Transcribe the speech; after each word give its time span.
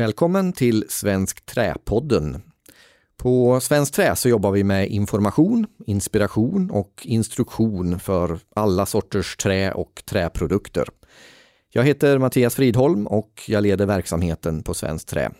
Välkommen 0.00 0.52
till 0.52 0.84
Svensk 0.88 1.46
Träpodden. 1.46 2.42
På 3.16 3.60
Svensk 3.60 3.94
Trä 3.94 4.16
så 4.16 4.28
jobbar 4.28 4.50
vi 4.50 4.64
med 4.64 4.88
information, 4.88 5.66
inspiration 5.86 6.70
och 6.70 7.02
instruktion 7.04 7.98
för 7.98 8.38
alla 8.56 8.86
sorters 8.86 9.36
trä 9.36 9.72
och 9.72 10.02
träprodukter. 10.04 10.88
Jag 11.70 11.84
heter 11.84 12.18
Mattias 12.18 12.54
Fridholm 12.54 13.06
och 13.06 13.42
jag 13.46 13.62
leder 13.62 13.86
verksamheten 13.86 14.62
på 14.62 14.74
Svensk 14.74 15.08
Trä. 15.08 15.30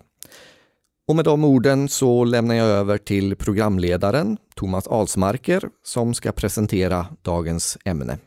Och 1.09 1.17
med 1.17 1.25
de 1.25 1.45
orden 1.45 1.89
så 1.89 2.25
lämnar 2.25 2.55
jag 2.55 2.67
över 2.67 2.99
till 2.99 3.37
programledaren 3.37 4.37
Thomas 4.55 4.89
Alsmarker 4.89 5.69
som 5.83 6.15
ska 6.15 6.33
presentera 6.33 7.07
dagens 7.23 7.79
ämne. 7.85 8.19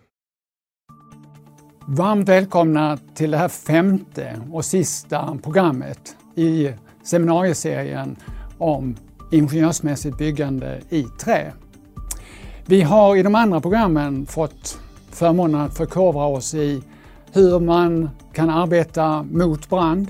Varmt 1.88 2.30
välkomna 2.30 2.98
till 3.16 3.32
det 3.32 3.38
här 3.38 3.50
femte 3.50 4.42
och 4.52 4.66
sista 4.66 5.38
programmet 5.44 6.16
i 6.36 6.73
seminarieserien 7.08 8.16
om 8.58 8.96
ingenjörsmässigt 9.32 10.18
byggande 10.18 10.82
i 10.90 11.04
trä. 11.04 11.54
Vi 12.66 12.82
har 12.82 13.16
i 13.16 13.23
de 13.23 13.36
andra 13.36 13.62
programmen 13.62 14.26
fått 14.26 14.80
förmånen 15.12 15.62
att 15.62 15.78
förkovra 15.78 16.26
oss 16.26 16.54
i 16.54 16.84
hur 17.34 17.59
man 17.59 18.09
kan 18.34 18.50
arbeta 18.50 19.23
mot 19.23 19.70
brand 19.70 20.08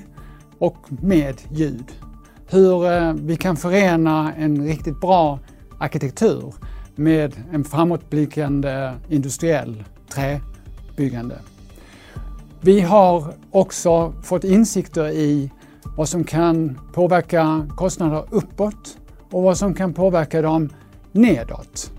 och 0.60 0.78
med 0.90 1.36
ljud. 1.52 1.86
Hur 2.50 2.92
eh, 2.92 3.14
vi 3.14 3.36
kan 3.36 3.56
förena 3.56 4.34
en 4.34 4.68
riktigt 4.68 5.02
bra 5.02 5.40
arkitektur 5.80 6.54
med 6.96 7.36
en 7.52 7.64
framåtblickande 7.64 8.94
industriell 9.10 9.84
träbyggande. 10.10 11.40
Vi 12.62 12.82
har 12.82 13.34
också 13.52 14.14
fått 14.24 14.44
insikter 14.44 15.10
i 15.10 15.52
vad 15.98 16.10
som 16.10 16.24
kan 16.24 16.80
påverka 16.94 17.68
kostnader 17.76 18.26
uppåt 18.30 18.98
och 19.32 19.44
vad 19.44 19.58
som 19.58 19.74
kan 19.74 19.94
påverka 19.94 20.42
dem 20.42 20.70
nedåt. 21.12 21.92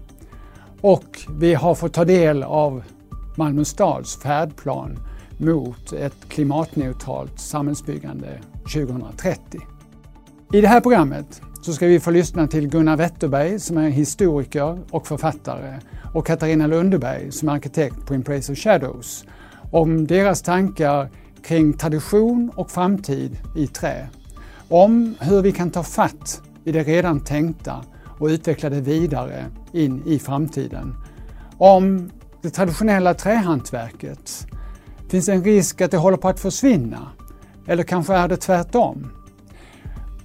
Och 0.80 1.20
vi 1.38 1.54
har 1.54 1.74
fått 1.74 1.92
ta 1.92 2.04
del 2.04 2.42
av 2.42 2.82
Malmö 3.36 3.64
stads 3.64 4.22
färdplan 4.22 4.98
mot 5.38 5.92
ett 5.92 6.28
klimatneutralt 6.28 7.40
samhällsbyggande 7.40 8.40
2030. 8.74 9.60
I 10.52 10.60
det 10.60 10.68
här 10.68 10.80
programmet 10.80 11.42
så 11.62 11.72
ska 11.72 11.86
vi 11.86 12.00
få 12.00 12.10
lyssna 12.10 12.46
till 12.46 12.68
Gunnar 12.68 12.96
Wetterberg 12.96 13.60
som 13.60 13.78
är 13.78 13.88
historiker 13.88 14.78
och 14.90 15.06
författare 15.06 15.78
och 16.14 16.26
Katarina 16.26 16.66
Lundeberg 16.66 17.32
som 17.32 17.48
är 17.48 17.52
arkitekt 17.52 18.06
på 18.06 18.14
Embrace 18.14 18.52
of 18.52 18.58
Shadows 18.58 19.24
om 19.70 20.06
deras 20.06 20.42
tankar 20.42 21.10
kring 21.42 21.72
tradition 21.72 22.50
och 22.54 22.70
framtid 22.70 23.38
i 23.56 23.66
trä. 23.66 24.08
Om 24.68 25.14
hur 25.20 25.42
vi 25.42 25.52
kan 25.52 25.70
ta 25.70 25.82
fatt 25.82 26.42
i 26.64 26.72
det 26.72 26.82
redan 26.82 27.20
tänkta 27.20 27.84
och 28.18 28.26
utveckla 28.26 28.70
det 28.70 28.80
vidare 28.80 29.44
in 29.72 30.02
i 30.06 30.18
framtiden. 30.18 30.94
Om 31.58 32.10
det 32.42 32.50
traditionella 32.50 33.14
trähantverket. 33.14 34.46
Finns 35.08 35.26
det 35.26 35.32
en 35.32 35.44
risk 35.44 35.80
att 35.80 35.90
det 35.90 35.96
håller 35.96 36.16
på 36.16 36.28
att 36.28 36.40
försvinna? 36.40 37.08
Eller 37.66 37.82
kanske 37.82 38.14
är 38.14 38.28
det 38.28 38.36
tvärtom? 38.36 39.12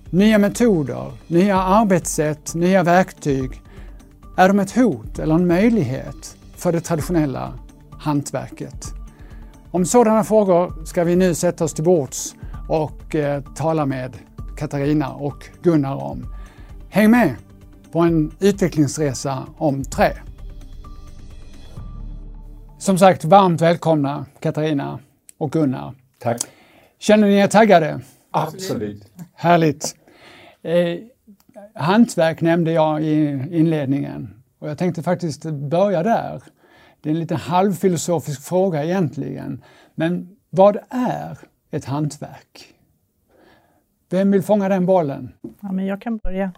Nya 0.09 0.37
metoder, 0.37 1.11
nya 1.27 1.61
arbetssätt, 1.61 2.55
nya 2.55 2.83
verktyg. 2.83 3.61
Är 4.37 4.47
de 4.47 4.59
ett 4.59 4.75
hot 4.75 5.19
eller 5.19 5.35
en 5.35 5.47
möjlighet 5.47 6.37
för 6.55 6.71
det 6.71 6.81
traditionella 6.81 7.53
hantverket? 7.91 9.02
Om 9.73 9.85
sådana 9.85 10.23
frågor 10.23 10.85
ska 10.85 11.03
vi 11.03 11.15
nu 11.15 11.35
sätta 11.35 11.63
oss 11.63 11.73
till 11.73 11.83
bords 11.83 12.35
och 12.69 13.15
eh, 13.15 13.43
tala 13.55 13.85
med 13.85 14.17
Katarina 14.57 15.13
och 15.13 15.49
Gunnar 15.63 15.95
om. 15.95 16.25
Häng 16.89 17.11
med 17.11 17.35
på 17.91 17.99
en 17.99 18.31
utvecklingsresa 18.39 19.47
om 19.57 19.83
trä. 19.83 20.17
Som 22.79 22.97
sagt, 22.97 23.25
varmt 23.25 23.61
välkomna 23.61 24.25
Katarina 24.39 24.99
och 25.37 25.51
Gunnar. 25.51 25.93
Tack. 26.19 26.41
Känner 26.99 27.27
ni 27.27 27.35
er 27.35 27.47
taggade? 27.47 28.01
Absolut. 28.31 29.03
Härligt. 29.33 29.95
Eh, 30.61 30.99
hantverk 31.75 32.41
nämnde 32.41 32.71
jag 32.71 33.03
i 33.03 33.47
inledningen 33.51 34.43
och 34.59 34.69
jag 34.69 34.77
tänkte 34.77 35.03
faktiskt 35.03 35.43
börja 35.43 36.03
där. 36.03 36.41
Det 37.03 37.09
är 37.09 37.13
en 37.13 37.19
lite 37.19 37.35
halvfilosofisk 37.35 38.43
fråga 38.43 38.83
egentligen. 38.83 39.63
Men 39.95 40.35
vad 40.49 40.77
är 40.89 41.37
ett 41.71 41.85
hantverk? 41.85 42.73
Vem 44.09 44.31
vill 44.31 44.43
fånga 44.43 44.69
den 44.69 44.85
bollen? 44.85 45.33
Ja, 45.59 45.71
men 45.71 45.85
jag 45.85 46.01
kan 46.01 46.17
börja. 46.17 46.51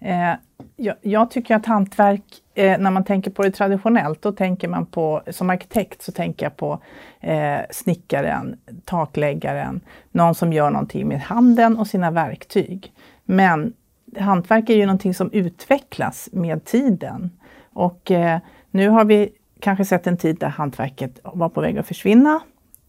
Eh, 0.00 0.34
jag, 0.76 0.96
jag, 1.02 1.30
tycker 1.30 1.54
att 1.56 1.66
hantverk, 1.66 2.22
eh, 2.54 2.78
när 2.78 2.90
man 2.90 3.04
tänker 3.04 3.30
på 3.30 3.42
det 3.42 3.50
traditionellt, 3.50 4.22
då 4.22 4.32
tänker 4.32 4.68
man 4.68 4.86
på, 4.86 5.22
som 5.30 5.50
arkitekt 5.50 6.02
så 6.02 6.12
tänker 6.12 6.46
jag 6.46 6.56
på 6.56 6.82
eh, 7.20 7.58
snickaren, 7.70 8.58
takläggaren, 8.84 9.80
någon 10.10 10.34
som 10.34 10.52
gör 10.52 10.70
någonting 10.70 11.08
med 11.08 11.20
handen 11.20 11.76
och 11.76 11.86
sina 11.86 12.10
verktyg. 12.10 12.92
Men 13.24 13.72
hantverk 14.18 14.70
är 14.70 14.76
ju 14.76 14.86
någonting 14.86 15.14
som 15.14 15.32
utvecklas 15.32 16.28
med 16.32 16.64
tiden. 16.64 17.30
Och 17.72 18.10
eh, 18.10 18.38
nu 18.70 18.88
har 18.88 19.04
vi 19.04 19.32
kanske 19.60 19.84
sett 19.84 20.06
en 20.06 20.16
tid 20.16 20.38
där 20.38 20.48
hantverket 20.48 21.20
var 21.22 21.48
på 21.48 21.60
väg 21.60 21.78
att 21.78 21.86
försvinna. 21.86 22.40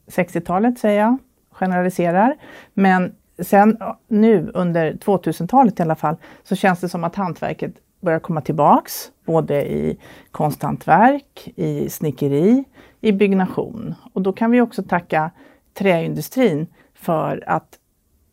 60-talet 0.07 0.79
säger 0.79 0.99
jag, 0.99 1.17
generaliserar. 1.51 2.35
Men 2.73 3.15
sen 3.39 3.77
nu 4.07 4.51
under 4.53 4.93
2000-talet 4.93 5.79
i 5.79 5.83
alla 5.83 5.95
fall 5.95 6.15
så 6.43 6.55
känns 6.55 6.79
det 6.79 6.89
som 6.89 7.03
att 7.03 7.15
hantverket 7.15 7.73
börjar 8.01 8.19
komma 8.19 8.41
tillbaks. 8.41 9.11
Både 9.25 9.71
i 9.71 9.97
konsthantverk, 10.31 11.53
i 11.55 11.89
snickeri, 11.89 12.63
i 13.01 13.11
byggnation. 13.11 13.95
Och 14.13 14.21
då 14.21 14.33
kan 14.33 14.51
vi 14.51 14.61
också 14.61 14.83
tacka 14.83 15.31
träindustrin 15.73 16.67
för 16.93 17.43
att 17.47 17.79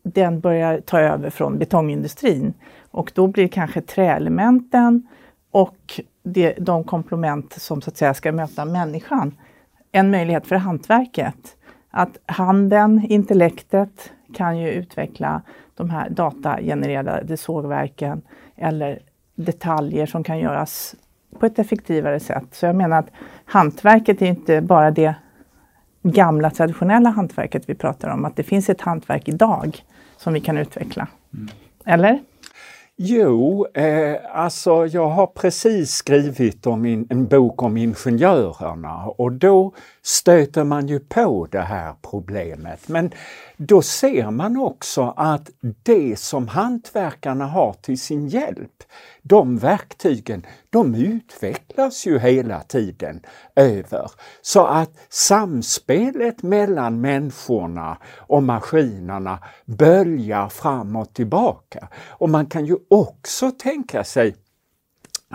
den 0.03 0.39
börjar 0.39 0.79
ta 0.79 0.99
över 0.99 1.29
från 1.29 1.57
betongindustrin. 1.57 2.53
Och 2.91 3.11
då 3.15 3.27
blir 3.27 3.47
kanske 3.47 3.81
träelementen 3.81 5.07
och 5.51 6.01
det, 6.33 6.53
de 6.59 6.83
komplement 6.83 7.53
som 7.53 7.81
så 7.81 7.89
att 7.89 7.97
säga 7.97 8.13
ska 8.13 8.31
möta 8.31 8.65
människan. 8.65 9.37
En 9.91 10.11
möjlighet 10.11 10.47
för 10.47 10.55
hantverket. 10.55 11.55
Att 11.91 12.17
handen, 12.25 13.05
intellektet 13.09 14.11
kan 14.33 14.57
ju 14.57 14.71
utveckla 14.71 15.41
de 15.75 15.89
här 15.89 16.09
datagenererade 16.09 17.37
sågverken 17.37 18.21
eller 18.55 18.99
detaljer 19.35 20.05
som 20.05 20.23
kan 20.23 20.39
göras 20.39 20.95
på 21.39 21.45
ett 21.45 21.59
effektivare 21.59 22.19
sätt. 22.19 22.45
Så 22.51 22.65
jag 22.65 22.75
menar 22.75 22.99
att 22.99 23.09
hantverket 23.45 24.21
är 24.21 24.25
inte 24.25 24.61
bara 24.61 24.91
det 24.91 25.15
gamla 26.03 26.49
traditionella 26.49 27.09
hantverket 27.09 27.69
vi 27.69 27.75
pratar 27.75 28.09
om, 28.09 28.25
att 28.25 28.35
det 28.35 28.43
finns 28.43 28.69
ett 28.69 28.81
hantverk 28.81 29.29
idag 29.29 29.83
som 30.17 30.33
vi 30.33 30.41
kan 30.41 30.57
utveckla. 30.57 31.07
Mm. 31.33 31.47
Eller? 31.85 32.19
Jo, 32.99 33.67
eh, 33.73 34.15
alltså 34.33 34.85
jag 34.85 35.07
har 35.07 35.27
precis 35.27 35.91
skrivit 35.91 36.67
om 36.67 36.85
in, 36.85 37.07
en 37.09 37.27
bok 37.27 37.63
om 37.63 37.77
ingenjörerna 37.77 39.05
och 39.05 39.31
då 39.31 39.73
stöter 40.03 40.63
man 40.63 40.87
ju 40.87 40.99
på 40.99 41.47
det 41.51 41.61
här 41.61 41.95
problemet. 42.11 42.87
Men 42.87 43.11
då 43.57 43.81
ser 43.81 44.31
man 44.31 44.57
också 44.57 45.13
att 45.17 45.49
det 45.61 46.19
som 46.19 46.47
hantverkarna 46.47 47.45
har 47.45 47.73
till 47.73 47.99
sin 47.99 48.27
hjälp, 48.27 48.83
de 49.21 49.57
verktygen, 49.57 50.45
de 50.69 50.95
utvecklas 50.95 52.07
ju 52.07 52.19
hela 52.19 52.61
tiden 52.61 53.21
över. 53.55 54.11
Så 54.41 54.65
att 54.65 54.91
samspelet 55.09 56.43
mellan 56.43 57.01
människorna 57.01 57.97
och 58.17 58.43
maskinerna 58.43 59.39
böljar 59.65 60.49
fram 60.49 60.95
och 60.95 61.13
tillbaka. 61.13 61.87
Och 62.07 62.29
man 62.29 62.45
kan 62.45 62.65
ju 62.65 62.77
också 62.89 63.51
tänka 63.51 64.03
sig 64.03 64.35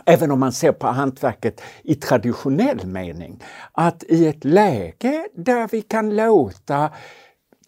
Även 0.07 0.31
om 0.31 0.41
man 0.41 0.53
ser 0.53 0.73
på 0.73 0.87
hantverket 0.87 1.61
i 1.83 1.95
traditionell 1.95 2.87
mening, 2.87 3.43
att 3.73 4.05
i 4.09 4.27
ett 4.27 4.45
läge 4.45 5.29
där 5.35 5.69
vi 5.73 5.83
kan 5.83 6.17
låta 6.17 6.91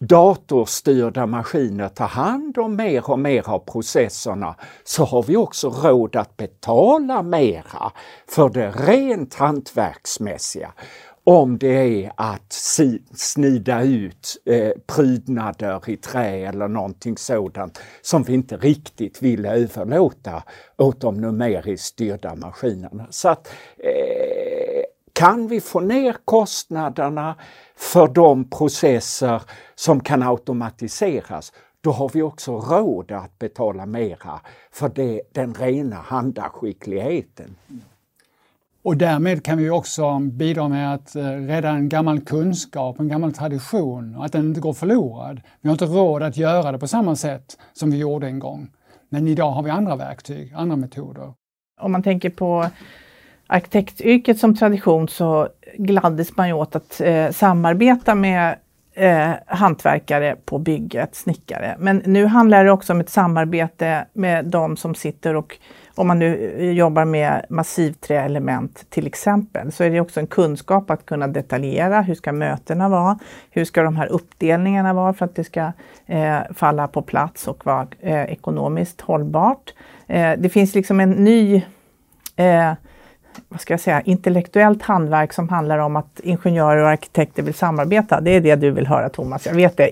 datorstyrda 0.09 1.27
maskiner 1.27 1.89
tar 1.89 2.07
hand 2.07 2.59
om 2.59 2.77
mer 2.77 3.11
och 3.11 3.19
mer 3.19 3.51
av 3.51 3.59
processerna 3.59 4.55
så 4.85 5.05
har 5.05 5.23
vi 5.23 5.37
också 5.37 5.69
råd 5.69 6.17
att 6.17 6.37
betala 6.37 7.23
mera 7.23 7.93
för 8.29 8.49
det 8.49 8.71
rent 8.71 9.35
hantverksmässiga 9.35 10.73
om 11.25 11.59
det 11.59 12.05
är 12.05 12.13
att 12.17 12.53
si, 12.53 13.03
snida 13.15 13.83
ut 13.83 14.37
eh, 14.45 14.71
prydnader 14.87 15.91
i 15.91 15.97
trä 15.97 16.49
eller 16.49 16.69
någonting 16.69 17.17
sådant 17.17 17.81
som 18.03 18.23
vi 18.23 18.35
inte 18.35 18.57
riktigt 18.57 19.23
vill 19.23 19.47
överlåta 19.47 20.43
åt 20.79 21.01
de 21.01 21.21
numeriskt 21.21 21.87
styrda 21.87 22.35
maskinerna. 22.35 23.07
Så 23.11 23.29
att, 23.29 23.49
eh, 23.79 24.54
kan 25.15 25.49
vi 25.49 25.61
få 25.61 25.81
ner 25.81 26.17
kostnaderna 26.25 27.35
för 27.77 28.09
de 28.09 28.51
processer 28.51 29.43
som 29.75 30.01
kan 30.01 30.23
automatiseras, 30.23 31.53
då 31.81 31.91
har 31.91 32.11
vi 32.15 32.23
också 32.23 32.61
råd 32.61 33.13
att 33.13 33.39
betala 33.39 33.87
mera 33.87 34.41
för 34.73 34.89
det, 34.89 35.23
den 35.33 35.55
rena 35.55 35.97
handaskickligheten. 35.97 37.57
Och 38.83 38.97
därmed 38.97 39.45
kan 39.45 39.59
vi 39.59 39.71
också 39.71 40.19
bidra 40.19 40.69
med 40.69 40.95
att 40.95 41.17
eh, 41.17 41.23
rädda 41.23 41.69
en 41.69 41.89
gammal 41.89 42.21
kunskap, 42.21 43.01
en 43.01 43.09
gammal 43.09 43.33
tradition 43.33 44.17
och 44.17 44.25
att 44.25 44.33
den 44.33 44.49
inte 44.49 44.61
går 44.61 44.73
förlorad. 44.73 45.41
Vi 45.61 45.69
har 45.69 45.73
inte 45.75 45.87
råd 45.87 46.23
att 46.23 46.37
göra 46.37 46.73
det 46.73 46.79
på 46.79 46.89
samma 46.89 47.17
sätt 47.17 47.59
som 47.73 47.91
vi 47.91 47.97
gjorde 47.97 48.27
en 48.27 48.39
gång. 48.39 48.71
Men 49.09 49.29
idag 49.29 49.51
har 49.51 49.63
vi 49.63 49.71
andra 49.71 49.97
verktyg, 49.97 50.53
andra 50.57 50.77
metoder. 50.77 51.33
Om 51.81 51.93
man 51.93 52.03
tänker 52.03 52.31
på 52.31 52.67
arkitektyrket 53.47 54.39
som 54.39 54.57
tradition 54.57 55.09
så 55.09 55.49
gladdes 55.79 56.37
man 56.37 56.49
ju 56.49 56.53
åt 56.53 56.77
att 56.77 57.01
eh, 57.01 57.31
samarbeta 57.31 58.15
med 58.15 58.57
eh, 58.95 59.31
hantverkare 59.47 60.37
på 60.45 60.59
bygget, 60.59 61.15
snickare. 61.15 61.77
Men 61.79 62.03
nu 62.05 62.27
handlar 62.27 62.65
det 62.65 62.71
också 62.71 62.93
om 62.93 63.01
ett 63.01 63.11
samarbete 63.11 64.07
med 64.13 64.45
de 64.45 64.77
som 64.77 64.95
sitter 64.95 65.37
och 65.37 65.59
om 65.97 66.07
man 66.07 66.19
nu 66.19 66.55
eh, 66.59 66.71
jobbar 66.71 67.05
med 67.05 67.47
massivträelement 67.49 68.91
till 68.91 69.07
exempel, 69.07 69.73
så 69.73 69.85
är 69.85 69.91
det 69.91 70.01
också 70.01 70.21
en 70.21 70.27
kunskap 70.27 70.91
att 70.91 71.07
kunna 71.07 71.29
detaljera. 71.29 72.01
Hur 72.01 72.15
ska 72.15 72.33
mötena 72.33 72.89
vara? 72.89 73.19
Hur 73.51 73.65
ska 73.65 73.83
de 73.83 73.97
här 73.97 74.07
uppdelningarna 74.07 74.93
vara 74.93 75.15
för 75.15 75.25
att 75.25 75.35
det 75.35 75.45
ska 75.45 75.73
eh, 76.07 76.39
falla 76.55 76.89
på 76.89 77.03
plats 77.03 77.49
och 77.49 77.67
vara 77.67 77.87
eh, 78.01 78.23
ekonomiskt 78.23 79.01
hållbart? 79.01 79.75
Eh, 80.07 80.33
det 80.39 80.49
finns 80.49 80.75
liksom 80.75 81.01
en 81.01 81.11
ny 81.11 81.63
eh, 82.37 82.73
vad 83.49 83.61
ska 83.61 83.73
jag 83.73 83.81
säga, 83.81 84.01
intellektuellt 84.01 84.83
handverk 84.83 85.33
som 85.33 85.49
handlar 85.49 85.79
om 85.79 85.97
att 85.97 86.21
ingenjörer 86.21 86.83
och 86.83 86.89
arkitekter 86.89 87.43
vill 87.43 87.55
samarbeta. 87.55 88.21
Det 88.21 88.31
är 88.31 88.41
det 88.41 88.57
du 88.57 88.71
vill 88.71 88.87
höra 88.87 89.09
Thomas, 89.09 89.47
jag 89.47 89.55
vet 89.55 89.77
det. 89.77 89.91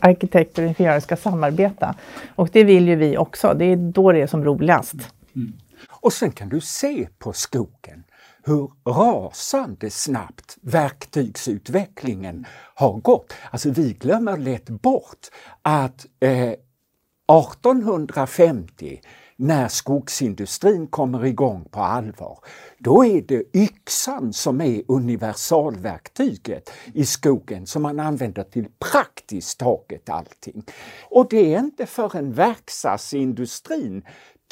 Arkitekter 0.00 0.62
och 0.62 0.68
ingenjörer 0.68 1.00
ska 1.00 1.16
samarbeta. 1.16 1.94
Och 2.34 2.48
det 2.52 2.64
vill 2.64 2.88
ju 2.88 2.96
vi 2.96 3.16
också, 3.16 3.54
det 3.58 3.64
är 3.64 3.76
då 3.76 4.12
det 4.12 4.20
är 4.20 4.26
som 4.26 4.44
roligast. 4.44 4.94
Mm. 5.36 5.52
Och 5.90 6.12
sen 6.12 6.32
kan 6.32 6.48
du 6.48 6.60
se 6.60 7.08
på 7.18 7.32
skogen 7.32 8.04
hur 8.44 8.70
rasande 8.88 9.90
snabbt 9.90 10.56
verktygsutvecklingen 10.62 12.46
har 12.74 12.92
gått. 12.92 13.34
Alltså 13.50 13.70
vi 13.70 13.92
glömmer 13.92 14.36
lätt 14.36 14.68
bort 14.68 15.28
att 15.62 16.06
eh, 16.20 16.54
1850 17.32 19.00
när 19.36 19.68
skogsindustrin 19.68 20.86
kommer 20.86 21.24
igång 21.24 21.64
på 21.70 21.80
allvar, 21.80 22.38
då 22.78 23.04
är 23.04 23.22
det 23.22 23.56
yxan 23.56 24.32
som 24.32 24.60
är 24.60 24.82
universalverktyget 24.88 26.70
i 26.94 27.06
skogen 27.06 27.66
som 27.66 27.82
man 27.82 28.00
använder 28.00 28.42
till 28.42 28.68
praktiskt 28.92 29.58
taget 29.58 30.08
allting. 30.08 30.64
Och 31.10 31.26
det 31.30 31.54
är 31.54 31.58
inte 31.58 31.86
förrän 31.86 32.32
verkstadsindustrin 32.32 34.04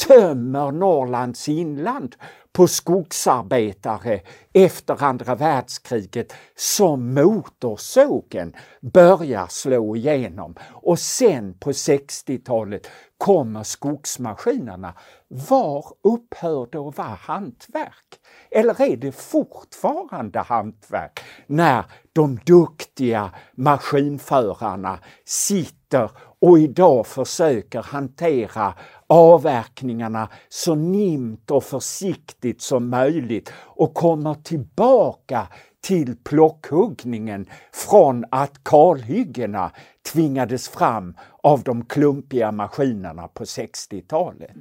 tömmer 0.07 0.73
Norrlands 0.73 1.49
inland 1.49 2.17
på 2.53 2.67
skogsarbetare 2.67 4.21
efter 4.53 5.03
andra 5.03 5.35
världskriget 5.35 6.33
som 6.57 7.15
motorsågen 7.15 8.57
börjar 8.81 9.47
slå 9.47 9.97
igenom. 9.97 10.55
Och 10.71 10.99
sen 10.99 11.55
på 11.55 11.71
60-talet 11.71 12.91
kommer 13.19 13.63
skogsmaskinerna. 13.63 14.95
Var 15.29 15.85
upphörde 16.03 16.89
att 16.89 16.99
vara 16.99 17.19
hantverk? 17.21 18.21
Eller 18.51 18.81
är 18.83 18.97
det 18.97 19.13
fortfarande 19.13 20.41
hantverk 20.41 21.21
när 21.47 21.85
de 22.13 22.39
duktiga 22.47 23.31
maskinförarna 23.55 24.99
sitter 25.25 26.11
och 26.41 26.59
idag 26.59 27.07
försöker 27.07 27.83
hantera 27.83 28.75
avverkningarna 29.07 30.29
så 30.49 30.75
nimt 30.75 31.51
och 31.51 31.65
försiktigt 31.65 32.61
som 32.63 32.91
möjligt 32.91 33.53
och 33.57 33.95
kommer 33.95 34.35
tillbaka 34.35 35.49
till 35.81 36.17
plockhuggningen 36.17 37.47
från 37.73 38.25
att 38.31 38.65
kalhyggena 38.65 39.71
tvingades 40.13 40.69
fram 40.69 41.15
av 41.43 41.63
de 41.63 41.85
klumpiga 41.85 42.53
maskinerna 42.53 43.29
på 43.29 43.45
60-talet. 43.45 44.57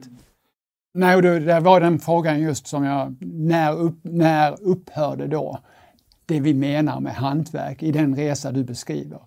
Nej, 0.94 1.22
det 1.22 1.60
var 1.60 1.80
den 1.80 2.00
frågan 2.00 2.42
just 2.42 2.68
som 2.68 2.84
jag, 2.84 3.16
när, 3.22 3.78
upp, 3.78 4.00
när 4.04 4.64
upphörde 4.64 5.28
då 5.28 5.60
det 6.26 6.40
vi 6.40 6.54
menar 6.54 7.00
med 7.00 7.14
hantverk 7.14 7.84
i 7.84 7.92
den 7.92 8.16
resa 8.16 8.52
du 8.52 8.64
beskriver? 8.64 9.20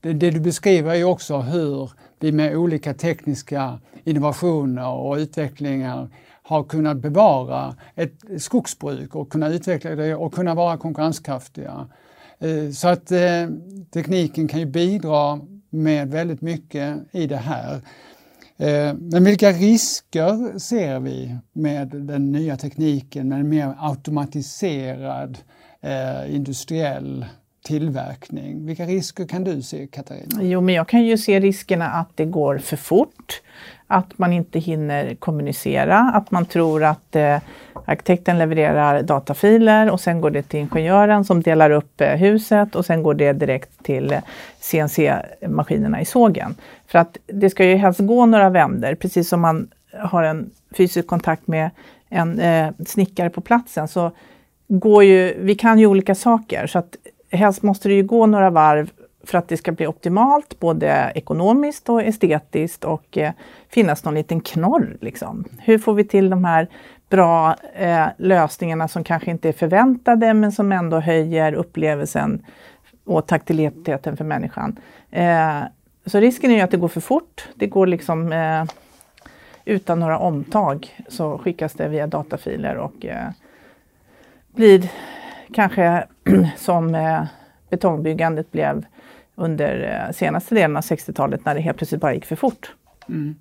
Det, 0.00 0.12
det 0.12 0.30
du 0.30 0.40
beskriver 0.40 0.94
är 0.94 1.04
också 1.04 1.38
hur 1.38 1.90
vi 2.18 2.32
med 2.32 2.56
olika 2.56 2.94
tekniska 2.94 3.78
innovationer 4.04 4.88
och 4.88 5.16
utvecklingar 5.16 6.08
har 6.42 6.64
kunnat 6.64 6.96
bevara 6.96 7.76
ett 7.94 8.14
skogsbruk 8.38 9.14
och 9.14 9.32
kunna 9.32 9.48
utveckla 9.48 9.90
det 9.90 10.14
och 10.14 10.34
kunna 10.34 10.54
vara 10.54 10.76
konkurrenskraftiga. 10.76 11.88
Eh, 12.38 12.70
så 12.70 12.88
att 12.88 13.12
eh, 13.12 13.48
tekniken 13.92 14.48
kan 14.48 14.60
ju 14.60 14.66
bidra 14.66 15.40
med 15.70 16.10
väldigt 16.10 16.40
mycket 16.40 16.98
i 17.12 17.26
det 17.26 17.36
här. 17.36 17.74
Eh, 18.56 18.94
men 18.94 19.24
vilka 19.24 19.50
risker 19.52 20.58
ser 20.58 21.00
vi 21.00 21.36
med 21.52 21.88
den 21.88 22.32
nya 22.32 22.56
tekniken, 22.56 23.28
med 23.28 23.40
en 23.40 23.48
mer 23.48 23.74
automatiserad 23.78 25.38
eh, 25.80 26.34
industriell 26.34 27.26
tillverkning. 27.62 28.66
Vilka 28.66 28.84
risker 28.84 29.26
kan 29.26 29.44
du 29.44 29.62
se 29.62 29.86
Katarina? 29.86 30.42
Jo, 30.42 30.60
men 30.60 30.74
jag 30.74 30.88
kan 30.88 31.04
ju 31.04 31.18
se 31.18 31.40
riskerna 31.40 31.90
att 31.90 32.08
det 32.14 32.24
går 32.24 32.58
för 32.58 32.76
fort, 32.76 33.42
att 33.86 34.18
man 34.18 34.32
inte 34.32 34.58
hinner 34.58 35.14
kommunicera, 35.14 35.98
att 35.98 36.30
man 36.30 36.46
tror 36.46 36.84
att 36.84 37.16
eh, 37.16 37.38
arkitekten 37.84 38.38
levererar 38.38 39.02
datafiler 39.02 39.90
och 39.90 40.00
sen 40.00 40.20
går 40.20 40.30
det 40.30 40.42
till 40.42 40.60
ingenjören 40.60 41.24
som 41.24 41.42
delar 41.42 41.70
upp 41.70 42.00
eh, 42.00 42.08
huset 42.08 42.74
och 42.74 42.86
sen 42.86 43.02
går 43.02 43.14
det 43.14 43.32
direkt 43.32 43.84
till 43.84 44.12
eh, 44.12 44.20
CNC-maskinerna 44.60 46.00
i 46.00 46.04
sågen. 46.04 46.54
För 46.86 46.98
att 46.98 47.18
det 47.26 47.50
ska 47.50 47.64
ju 47.64 47.76
helst 47.76 48.00
gå 48.00 48.26
några 48.26 48.50
vänder, 48.50 48.94
precis 48.94 49.28
som 49.28 49.40
man 49.40 49.68
har 49.98 50.22
en 50.22 50.50
fysisk 50.76 51.06
kontakt 51.06 51.46
med 51.46 51.70
en 52.08 52.40
eh, 52.40 52.70
snickare 52.86 53.30
på 53.30 53.40
platsen 53.40 53.88
så 53.88 54.10
går 54.68 55.04
ju, 55.04 55.34
vi 55.40 55.54
kan 55.54 55.78
ju 55.78 55.86
olika 55.86 56.14
saker 56.14 56.66
så 56.66 56.78
att 56.78 56.96
helst 57.30 57.62
måste 57.62 57.88
det 57.88 57.94
ju 57.94 58.02
gå 58.02 58.26
några 58.26 58.50
varv 58.50 58.90
för 59.24 59.38
att 59.38 59.48
det 59.48 59.56
ska 59.56 59.72
bli 59.72 59.86
optimalt, 59.86 60.60
både 60.60 61.12
ekonomiskt 61.14 61.88
och 61.88 62.02
estetiskt 62.02 62.84
och 62.84 63.18
eh, 63.18 63.32
finnas 63.68 64.04
någon 64.04 64.14
liten 64.14 64.40
knorr. 64.40 64.96
Liksom. 65.00 65.44
Hur 65.58 65.78
får 65.78 65.94
vi 65.94 66.04
till 66.04 66.30
de 66.30 66.44
här 66.44 66.68
bra 67.08 67.56
eh, 67.74 68.06
lösningarna 68.16 68.88
som 68.88 69.04
kanske 69.04 69.30
inte 69.30 69.48
är 69.48 69.52
förväntade 69.52 70.34
men 70.34 70.52
som 70.52 70.72
ändå 70.72 71.00
höjer 71.00 71.52
upplevelsen 71.52 72.42
och 73.04 73.26
taktiliteten 73.26 74.16
för 74.16 74.24
människan. 74.24 74.78
Eh, 75.10 75.60
så 76.06 76.20
risken 76.20 76.50
är 76.50 76.54
ju 76.54 76.60
att 76.60 76.70
det 76.70 76.76
går 76.76 76.88
för 76.88 77.00
fort. 77.00 77.48
Det 77.54 77.66
går 77.66 77.86
liksom 77.86 78.32
eh, 78.32 78.64
utan 79.64 80.00
några 80.00 80.18
omtag 80.18 80.96
så 81.08 81.38
skickas 81.38 81.72
det 81.72 81.88
via 81.88 82.06
datafiler 82.06 82.76
och 82.76 83.06
eh, 83.06 83.28
blir 84.54 84.90
kanske 85.54 86.06
som 86.56 86.94
eh, 86.94 87.22
betongbyggandet 87.70 88.52
blev 88.52 88.84
under 89.34 90.04
eh, 90.06 90.12
senaste 90.12 90.54
delen 90.54 90.76
av 90.76 90.82
60-talet 90.82 91.44
när 91.44 91.54
det 91.54 91.60
helt 91.60 91.78
plötsligt 91.78 92.00
bara 92.00 92.14
gick 92.14 92.24
för 92.24 92.36
fort. 92.36 92.74
Mm. 93.08 93.34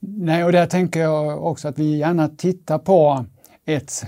Nej, 0.00 0.44
och 0.44 0.52
där 0.52 0.66
tänker 0.66 1.00
jag 1.00 1.44
också 1.44 1.68
att 1.68 1.78
vi 1.78 1.96
gärna 1.96 2.28
tittar 2.28 2.78
på 2.78 3.24
ett 3.64 4.06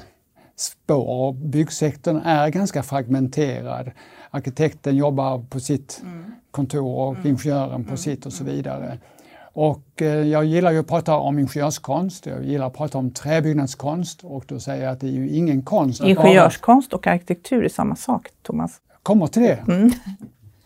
spår. 0.57 1.33
Byggsektorn 1.33 2.17
är 2.17 2.49
ganska 2.49 2.83
fragmenterad. 2.83 3.91
Arkitekten 4.31 4.97
jobbar 4.97 5.45
på 5.51 5.61
sitt 5.61 6.01
mm. 6.03 6.25
kontor 6.51 6.97
och 6.97 7.15
mm. 7.15 7.27
ingenjören 7.27 7.85
på 7.85 7.89
mm. 7.89 7.97
sitt 7.97 8.27
och 8.27 8.33
så 8.33 8.45
vidare. 8.45 8.99
Och 9.57 10.03
eh, 10.03 10.07
jag 10.09 10.45
gillar 10.45 10.73
ju 10.73 10.79
att 10.79 10.87
prata 10.87 11.17
om 11.17 11.39
ingenjörskonst, 11.39 12.27
jag 12.27 12.45
gillar 12.45 12.67
att 12.67 12.77
prata 12.77 12.99
om 12.99 13.11
träbyggnadskonst 13.11 14.25
och 14.25 14.45
då 14.49 14.61
säger 14.61 14.85
jag 14.85 14.93
att 14.93 15.01
det 15.01 15.07
är 15.07 15.13
ju 15.13 15.31
ingen 15.31 15.63
konst 15.63 16.01
Ingenjörskonst 16.01 16.93
och 16.93 17.07
arkitektur 17.07 17.65
är 17.65 17.69
samma 17.69 17.97
sak, 17.97 18.29
Thomas. 18.43 18.81
Kommer 19.03 19.27
till 19.27 19.43
det. 19.43 19.65
Mm. 19.69 19.91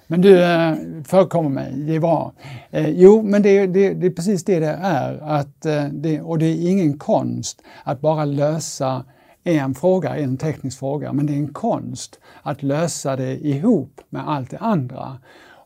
Men 0.06 0.20
du 0.20 0.42
eh, 0.42 0.75
förekommer 1.04 1.49
mig, 1.49 1.73
det 1.73 1.94
är 1.94 2.00
bra. 2.00 2.32
Eh, 2.70 2.88
jo, 2.88 3.23
men 3.23 3.42
det, 3.42 3.66
det, 3.66 3.94
det, 3.94 4.06
är 4.06 4.11
precis 4.11 4.44
det 4.44 4.61
det 4.61 4.78
är. 4.82 5.18
Att, 5.23 5.66
eh, 5.66 5.85
det, 5.85 6.20
och 6.20 6.38
det 6.38 6.47
är 6.47 6.70
ingen 6.70 6.99
konst 6.99 7.62
att 7.85 8.00
bara 8.00 8.25
lösa 8.25 9.04
en 9.44 9.75
fråga, 9.75 10.16
en 10.16 10.37
teknisk 10.37 10.78
fråga, 10.78 11.12
men 11.12 11.26
det 11.26 11.32
är 11.32 11.38
en 11.38 11.52
konst 11.52 12.18
att 12.42 12.62
lösa 12.62 13.16
det 13.16 13.47
ihop 13.47 14.00
med 14.09 14.28
allt 14.28 14.50
det 14.50 14.59
andra. 14.59 15.18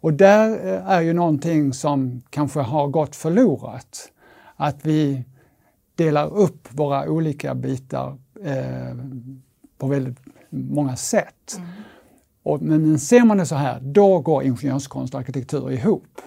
Och 0.04 0.14
där 0.14 0.66
eh, 0.66 0.90
är 0.90 1.00
ju 1.00 1.12
någonting 1.12 1.72
som 1.72 2.22
kanske 2.30 2.60
har 2.60 2.88
gått 2.88 3.16
förlorat. 3.16 4.12
Att 4.56 4.86
vi 4.86 5.24
delar 5.94 6.34
upp 6.34 6.68
våra 6.70 7.10
olika 7.10 7.54
bitar 7.54 8.18
eh, 8.44 8.96
på 9.78 9.86
väldigt 9.86 10.18
många 10.50 10.96
sätt. 10.96 11.56
Mm. 11.56 11.68
Och, 12.42 12.62
men 12.62 12.98
ser 12.98 13.24
man 13.24 13.36
det 13.36 13.46
så 13.46 13.54
här, 13.54 13.80
då 13.80 14.18
går 14.18 14.42
ingenjörskonst 14.42 15.14
och 15.14 15.20
arkitektur 15.20 15.72
ihop. 15.72 16.20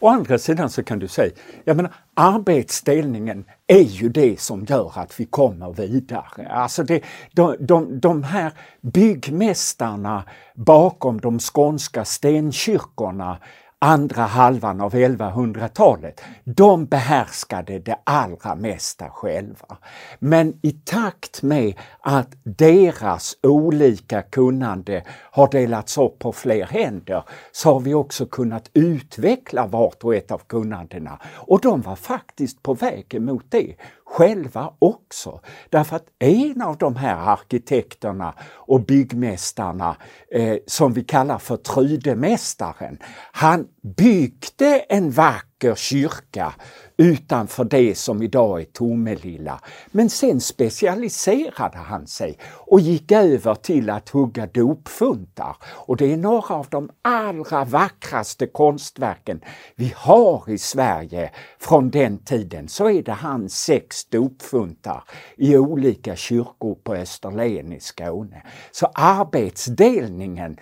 Å 0.00 0.08
andra 0.08 0.38
sidan 0.38 0.70
så 0.70 0.82
kan 0.82 0.98
du 0.98 1.08
säga, 1.08 1.32
jag 1.64 1.76
menar, 1.76 1.94
arbetsdelningen 2.14 3.44
är 3.66 3.82
ju 3.82 4.08
det 4.08 4.40
som 4.40 4.64
gör 4.64 4.92
att 4.94 5.20
vi 5.20 5.24
kommer 5.24 5.72
vidare. 5.72 6.48
Alltså 6.48 6.84
det, 6.84 7.02
de, 7.32 7.56
de, 7.60 8.00
de 8.00 8.22
här 8.22 8.52
byggmästarna 8.80 10.24
bakom 10.54 11.20
de 11.20 11.38
skånska 11.38 12.04
stenkyrkorna 12.04 13.38
andra 13.86 14.22
halvan 14.22 14.80
av 14.80 14.94
1100-talet, 14.94 16.20
de 16.44 16.86
behärskade 16.86 17.78
det 17.78 17.98
allra 18.04 18.54
mesta 18.54 19.08
själva. 19.08 19.76
Men 20.18 20.58
i 20.62 20.72
takt 20.72 21.42
med 21.42 21.74
att 22.00 22.28
deras 22.42 23.36
olika 23.42 24.22
kunnande 24.22 25.02
har 25.30 25.50
delats 25.50 25.98
upp 25.98 26.18
på 26.18 26.32
fler 26.32 26.66
händer 26.66 27.22
så 27.52 27.72
har 27.72 27.80
vi 27.80 27.94
också 27.94 28.26
kunnat 28.26 28.70
utveckla 28.74 29.66
vart 29.66 30.04
och 30.04 30.14
ett 30.14 30.30
av 30.30 30.38
kunnandena. 30.38 31.18
Och 31.34 31.60
de 31.60 31.80
var 31.80 31.96
faktiskt 31.96 32.62
på 32.62 32.74
väg 32.74 33.14
emot 33.14 33.44
det 33.48 33.76
själva 34.06 34.72
också. 34.78 35.40
Därför 35.70 35.96
att 35.96 36.06
en 36.18 36.62
av 36.62 36.76
de 36.76 36.96
här 36.96 37.16
arkitekterna 37.32 38.34
och 38.42 38.80
byggmästarna 38.80 39.96
eh, 40.32 40.56
som 40.66 40.92
vi 40.92 41.04
kallar 41.04 41.38
för 41.38 41.56
Trudemästaren, 41.56 42.98
han 43.32 43.66
byggde 43.96 44.78
en 44.78 45.10
vacker 45.10 45.55
vacker 45.56 45.74
kyrka 45.74 46.54
utanför 46.96 47.64
det 47.64 47.94
som 47.94 48.22
idag 48.22 48.60
är 48.60 48.64
Tomelilla. 48.64 49.60
Men 49.92 50.10
sen 50.10 50.40
specialiserade 50.40 51.78
han 51.78 52.06
sig 52.06 52.38
och 52.66 52.80
gick 52.80 53.12
över 53.12 53.54
till 53.54 53.90
att 53.90 54.08
hugga 54.08 54.46
dopfuntar. 54.46 55.56
Och 55.64 55.96
det 55.96 56.12
är 56.12 56.16
några 56.16 56.54
av 56.54 56.66
de 56.70 56.90
allra 57.02 57.64
vackraste 57.64 58.46
konstverken 58.46 59.40
vi 59.76 59.92
har 59.96 60.44
i 60.46 60.58
Sverige 60.58 61.30
från 61.58 61.90
den 61.90 62.18
tiden. 62.18 62.68
Så 62.68 62.90
är 62.90 63.02
det 63.02 63.12
hans 63.12 63.62
sex 63.62 64.04
dopfuntar 64.04 65.02
i 65.36 65.56
olika 65.56 66.16
kyrkor 66.16 66.74
på 66.84 66.94
Österlen 66.94 67.72
i 67.72 67.80
Skåne. 67.80 68.42
Så 68.72 68.86
arbetsdelningen 68.94 70.56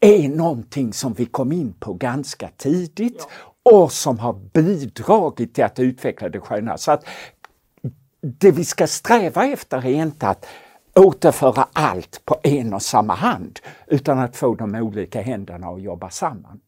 är 0.00 0.28
någonting 0.28 0.92
som 0.92 1.12
vi 1.12 1.26
kom 1.26 1.52
in 1.52 1.72
på 1.72 1.94
ganska 1.94 2.48
tidigt 2.56 3.26
och 3.62 3.92
som 3.92 4.18
har 4.18 4.32
bidragit 4.32 5.54
till 5.54 5.64
att 5.64 5.78
utveckla 5.78 6.28
det 6.28 6.40
sköna. 6.40 6.78
Så 6.78 6.92
att 6.92 7.04
det 8.20 8.50
vi 8.50 8.64
ska 8.64 8.86
sträva 8.86 9.46
efter 9.46 9.86
är 9.86 10.02
inte 10.02 10.28
att 10.28 10.46
återföra 10.94 11.68
allt 11.72 12.22
på 12.24 12.36
en 12.42 12.74
och 12.74 12.82
samma 12.82 13.14
hand 13.14 13.58
utan 13.86 14.18
att 14.18 14.36
få 14.36 14.54
de 14.54 14.74
olika 14.74 15.22
händerna 15.22 15.66
att 15.66 15.82
jobba 15.82 16.10
samman. 16.10 16.60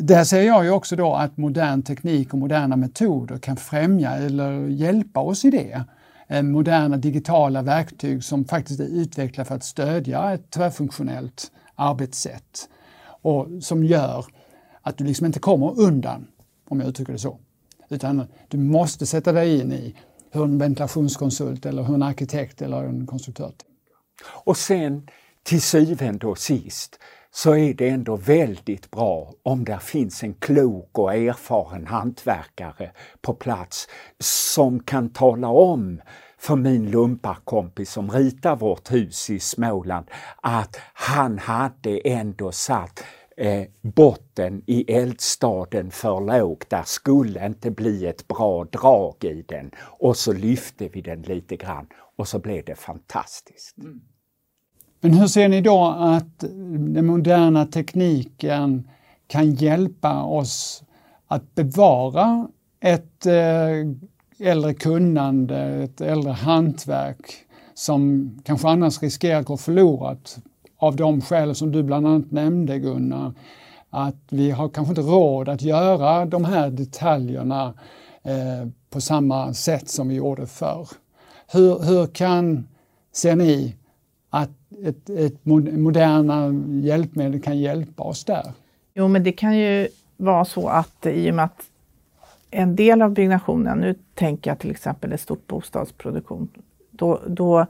Där 0.00 0.24
ser 0.24 0.42
jag 0.42 0.64
ju 0.64 0.70
också 0.70 0.96
då 0.96 1.14
att 1.14 1.36
modern 1.36 1.82
teknik 1.82 2.32
och 2.32 2.38
moderna 2.38 2.76
metoder 2.76 3.38
kan 3.38 3.56
främja 3.56 4.10
eller 4.10 4.68
hjälpa 4.68 5.20
oss 5.20 5.44
i 5.44 5.50
det. 5.50 5.84
Eh, 6.28 6.42
moderna 6.42 6.96
digitala 6.96 7.62
verktyg 7.62 8.24
som 8.24 8.44
faktiskt 8.44 8.80
är 8.80 8.84
utvecklade 8.84 9.48
för 9.48 9.54
att 9.54 9.64
stödja 9.64 10.32
ett 10.32 10.50
tvärfunktionellt 10.50 11.52
arbetssätt 11.74 12.68
och 13.22 13.46
som 13.60 13.84
gör 13.84 14.24
att 14.88 14.98
du 14.98 15.04
liksom 15.04 15.26
inte 15.26 15.38
kommer 15.38 15.80
undan, 15.80 16.26
om 16.68 16.80
jag 16.80 16.88
uttrycker 16.88 17.12
det 17.12 17.18
så. 17.18 17.38
Utan 17.88 18.26
du 18.48 18.58
måste 18.58 19.06
sätta 19.06 19.32
dig 19.32 19.60
in 19.60 19.72
i 19.72 19.96
hur 20.30 20.44
en 20.44 20.58
ventilationskonsult 20.58 21.66
eller 21.66 21.82
hur 21.82 21.94
en 21.94 22.02
arkitekt 22.02 22.62
eller 22.62 22.84
en 22.84 23.06
konstruktör 23.06 23.44
tänker. 23.44 23.66
Och 24.44 24.56
sen 24.56 25.08
till 25.42 25.62
syvende 25.62 26.26
och 26.26 26.38
sist 26.38 26.98
så 27.30 27.54
är 27.54 27.74
det 27.74 27.88
ändå 27.88 28.16
väldigt 28.16 28.90
bra 28.90 29.32
om 29.42 29.64
det 29.64 29.78
finns 29.78 30.22
en 30.22 30.34
klok 30.34 30.98
och 30.98 31.14
erfaren 31.14 31.86
hantverkare 31.86 32.92
på 33.20 33.34
plats 33.34 33.88
som 34.20 34.80
kan 34.80 35.10
tala 35.10 35.48
om 35.48 36.00
för 36.38 36.56
min 36.56 36.90
lumparkompis 36.90 37.90
som 37.92 38.10
ritar 38.10 38.56
vårt 38.56 38.92
hus 38.92 39.30
i 39.30 39.40
Småland 39.40 40.06
att 40.42 40.76
han 40.94 41.38
hade 41.38 42.00
ändå 42.04 42.52
satt 42.52 43.04
eh, 43.38 43.64
botten 43.82 44.62
i 44.66 44.92
eldstaden 44.92 45.90
för 45.90 46.20
lågt. 46.20 46.70
Där 46.70 46.82
skulle 46.86 47.46
inte 47.46 47.70
bli 47.70 48.06
ett 48.06 48.28
bra 48.28 48.64
drag 48.64 49.14
i 49.24 49.44
den. 49.48 49.70
Och 49.80 50.16
så 50.16 50.32
lyfte 50.32 50.88
vi 50.88 51.00
den 51.00 51.22
lite 51.22 51.56
grann 51.56 51.86
och 52.16 52.28
så 52.28 52.38
blev 52.38 52.64
det 52.64 52.74
fantastiskt. 52.74 53.78
Mm. 53.78 54.00
Men 55.00 55.14
hur 55.14 55.26
ser 55.26 55.48
ni 55.48 55.60
då 55.60 55.84
att 55.98 56.38
den 56.38 57.06
moderna 57.06 57.66
tekniken 57.66 58.88
kan 59.26 59.54
hjälpa 59.54 60.22
oss 60.22 60.82
att 61.26 61.54
bevara 61.54 62.48
ett 62.80 63.26
eh, 63.26 64.48
äldre 64.48 64.74
kunnande, 64.74 65.58
ett 65.58 66.00
äldre 66.00 66.32
hantverk 66.32 67.34
som 67.74 68.30
kanske 68.44 68.68
annars 68.68 69.02
riskerar 69.02 69.40
att 69.40 69.46
gå 69.46 69.56
förlorat 69.56 70.38
av 70.78 70.96
de 70.96 71.20
skäl 71.20 71.54
som 71.54 71.72
du 71.72 71.82
bland 71.82 72.06
annat 72.06 72.30
nämnde 72.30 72.78
Gunnar. 72.78 73.32
Att 73.90 74.16
vi 74.28 74.50
har 74.50 74.68
kanske 74.68 74.90
inte 74.90 75.02
råd 75.02 75.48
att 75.48 75.62
göra 75.62 76.26
de 76.26 76.44
här 76.44 76.70
detaljerna 76.70 77.74
eh, 78.22 78.68
på 78.90 79.00
samma 79.00 79.54
sätt 79.54 79.88
som 79.88 80.08
vi 80.08 80.14
gjorde 80.14 80.46
förr. 80.46 80.88
Hur, 81.52 81.78
hur 81.82 82.06
kan, 82.06 82.68
ser 83.12 83.36
ni, 83.36 83.76
att 84.30 84.50
ett, 84.84 85.10
ett 85.10 85.44
moderna 85.44 86.50
hjälpmedel 86.82 87.42
kan 87.42 87.58
hjälpa 87.58 88.02
oss 88.02 88.24
där? 88.24 88.52
Jo, 88.94 89.08
men 89.08 89.24
det 89.24 89.32
kan 89.32 89.58
ju 89.58 89.88
vara 90.16 90.44
så 90.44 90.68
att 90.68 91.06
i 91.06 91.30
och 91.30 91.34
med 91.34 91.44
att 91.44 91.62
en 92.50 92.76
del 92.76 93.02
av 93.02 93.10
byggnationen, 93.10 93.78
nu 93.78 93.94
tänker 94.14 94.50
jag 94.50 94.58
till 94.58 94.70
exempel 94.70 95.12
ett 95.12 95.20
stort 95.20 95.46
bostadsproduktion, 95.46 96.48
då, 96.90 97.20
då 97.26 97.66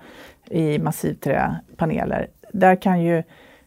i 0.50 0.78
massivträpaneler, 0.78 2.28
där 2.52 2.76
kan 2.76 3.02
ju 3.02 3.22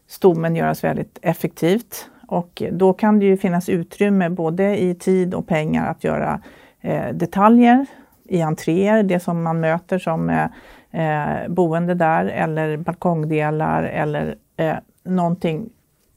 stommen 0.06 0.56
göras 0.56 0.84
väldigt 0.84 1.18
effektivt 1.22 2.10
och 2.26 2.62
då 2.72 2.92
kan 2.92 3.18
det 3.18 3.26
ju 3.26 3.36
finnas 3.36 3.68
utrymme 3.68 4.28
både 4.28 4.82
i 4.82 4.94
tid 4.94 5.34
och 5.34 5.46
pengar 5.46 5.90
att 5.90 6.04
göra 6.04 6.40
eh, 6.80 7.08
detaljer 7.14 7.86
i 8.24 8.42
entréer, 8.42 9.02
det 9.02 9.20
som 9.20 9.42
man 9.42 9.60
möter 9.60 9.98
som 9.98 10.30
eh, 10.30 10.46
eh 10.90 11.48
boende 11.48 11.94
där 11.94 12.24
eller 12.24 12.76
balkongdelar 12.76 13.82
eller 13.82 14.34
eh, 14.56 14.76
någonting 15.04 15.70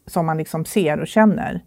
som 0.08 0.26
man 0.26 0.38
liksom 0.38 0.66
ser 0.66 1.00
och 1.00 1.08
känner. 1.08 1.62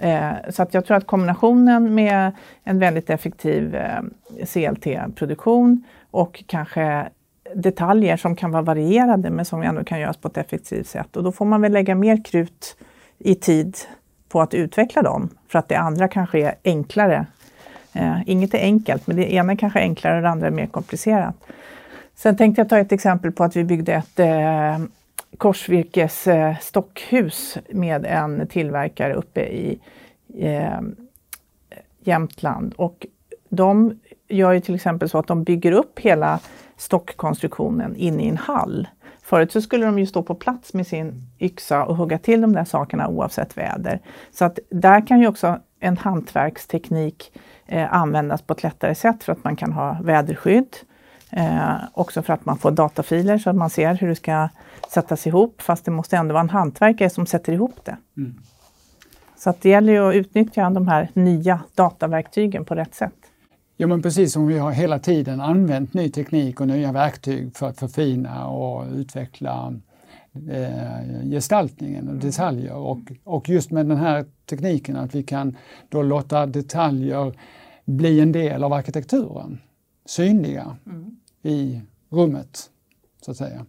Eh, 0.00 0.32
så 0.48 0.62
att 0.62 0.74
jag 0.74 0.84
tror 0.84 0.96
att 0.96 1.06
kombinationen 1.06 1.94
med 1.94 2.32
en 2.64 2.78
väldigt 2.78 3.10
effektiv 3.10 3.74
eh, 3.74 4.02
CLT-produktion 4.46 5.84
och 6.10 6.44
kanske 6.46 7.08
detaljer 7.54 8.16
som 8.16 8.36
kan 8.36 8.50
vara 8.50 8.62
varierade 8.62 9.30
men 9.30 9.44
som 9.44 9.62
ändå 9.62 9.84
kan 9.84 10.00
göras 10.00 10.16
på 10.16 10.28
ett 10.28 10.36
effektivt 10.36 10.86
sätt. 10.86 11.16
Och 11.16 11.22
då 11.22 11.32
får 11.32 11.44
man 11.44 11.60
väl 11.60 11.72
lägga 11.72 11.94
mer 11.94 12.24
krut 12.24 12.76
i 13.18 13.34
tid 13.34 13.76
på 14.28 14.40
att 14.40 14.54
utveckla 14.54 15.02
dem 15.02 15.28
för 15.48 15.58
att 15.58 15.68
det 15.68 15.76
andra 15.76 16.08
kanske 16.08 16.38
är 16.38 16.54
enklare. 16.64 17.26
Eh, 17.92 18.18
inget 18.26 18.54
är 18.54 18.58
enkelt, 18.58 19.06
men 19.06 19.16
det 19.16 19.32
ena 19.32 19.56
kanske 19.56 19.78
är 19.78 19.82
enklare 19.82 20.16
och 20.16 20.22
det 20.22 20.28
andra 20.28 20.46
är 20.46 20.50
mer 20.50 20.66
komplicerat. 20.66 21.34
Sen 22.14 22.36
tänkte 22.36 22.60
jag 22.60 22.68
ta 22.68 22.78
ett 22.78 22.92
exempel 22.92 23.32
på 23.32 23.44
att 23.44 23.56
vi 23.56 23.64
byggde 23.64 23.92
ett 23.92 24.18
eh, 24.18 24.78
korsvirkes 25.38 26.26
eh, 26.26 26.56
stockhus 26.60 27.58
med 27.70 28.06
en 28.06 28.46
tillverkare 28.46 29.14
uppe 29.14 29.40
i 29.40 29.78
eh, 30.38 30.80
Jämtland. 32.00 32.74
Och 32.76 33.06
de 33.48 34.00
gör 34.28 34.52
ju 34.52 34.60
till 34.60 34.74
exempel 34.74 35.08
så 35.08 35.18
att 35.18 35.26
de 35.26 35.44
bygger 35.44 35.72
upp 35.72 35.98
hela 35.98 36.40
stockkonstruktionen 36.78 37.96
inne 37.96 38.22
i 38.22 38.28
en 38.28 38.36
hall. 38.36 38.88
Förut 39.22 39.52
så 39.52 39.62
skulle 39.62 39.86
de 39.86 39.98
ju 39.98 40.06
stå 40.06 40.22
på 40.22 40.34
plats 40.34 40.74
med 40.74 40.86
sin 40.86 41.22
yxa 41.40 41.84
och 41.84 41.96
hugga 41.96 42.18
till 42.18 42.40
de 42.40 42.52
där 42.52 42.64
sakerna 42.64 43.08
oavsett 43.08 43.56
väder. 43.56 44.00
Så 44.32 44.44
att 44.44 44.58
där 44.70 45.06
kan 45.06 45.20
ju 45.20 45.28
också 45.28 45.58
en 45.80 45.96
hantverksteknik 45.96 47.32
eh, 47.66 47.94
användas 47.94 48.42
på 48.42 48.52
ett 48.52 48.62
lättare 48.62 48.94
sätt 48.94 49.24
för 49.24 49.32
att 49.32 49.44
man 49.44 49.56
kan 49.56 49.72
ha 49.72 49.96
väderskydd. 50.02 50.76
Eh, 51.30 51.74
också 51.92 52.22
för 52.22 52.32
att 52.32 52.44
man 52.44 52.58
får 52.58 52.70
datafiler 52.70 53.38
så 53.38 53.50
att 53.50 53.56
man 53.56 53.70
ser 53.70 53.94
hur 53.94 54.08
det 54.08 54.14
ska 54.14 54.48
sättas 54.92 55.26
ihop 55.26 55.62
fast 55.62 55.84
det 55.84 55.90
måste 55.90 56.16
ändå 56.16 56.32
vara 56.32 56.42
en 56.42 56.50
hantverkare 56.50 57.10
som 57.10 57.26
sätter 57.26 57.52
ihop 57.52 57.84
det. 57.84 57.96
Mm. 58.16 58.34
Så 59.36 59.50
att 59.50 59.60
det 59.62 59.68
gäller 59.68 59.92
ju 59.92 60.08
att 60.08 60.14
utnyttja 60.14 60.70
de 60.70 60.88
här 60.88 61.08
nya 61.12 61.60
dataverktygen 61.74 62.64
på 62.64 62.74
rätt 62.74 62.94
sätt. 62.94 63.27
Ja 63.80 63.86
men 63.86 64.02
precis 64.02 64.32
som 64.32 64.46
vi 64.46 64.58
har 64.58 64.70
hela 64.72 64.98
tiden 64.98 65.40
använt 65.40 65.94
ny 65.94 66.10
teknik 66.10 66.60
och 66.60 66.66
nya 66.66 66.92
verktyg 66.92 67.56
för 67.56 67.68
att 67.68 67.78
förfina 67.78 68.48
och 68.48 68.86
utveckla 68.92 69.74
eh, 70.50 71.28
gestaltningen 71.30 72.08
och 72.08 72.14
detaljer. 72.14 72.74
Och, 72.74 72.98
och 73.24 73.48
just 73.48 73.70
med 73.70 73.86
den 73.86 73.96
här 73.96 74.24
tekniken 74.50 74.96
att 74.96 75.14
vi 75.14 75.22
kan 75.22 75.56
då 75.88 76.02
låta 76.02 76.46
detaljer 76.46 77.38
bli 77.84 78.20
en 78.20 78.32
del 78.32 78.64
av 78.64 78.72
arkitekturen, 78.72 79.58
synliga 80.06 80.76
mm. 80.86 81.16
i 81.42 81.80
rummet, 82.08 82.70
så 83.20 83.30
att 83.30 83.36
säga. 83.36 83.66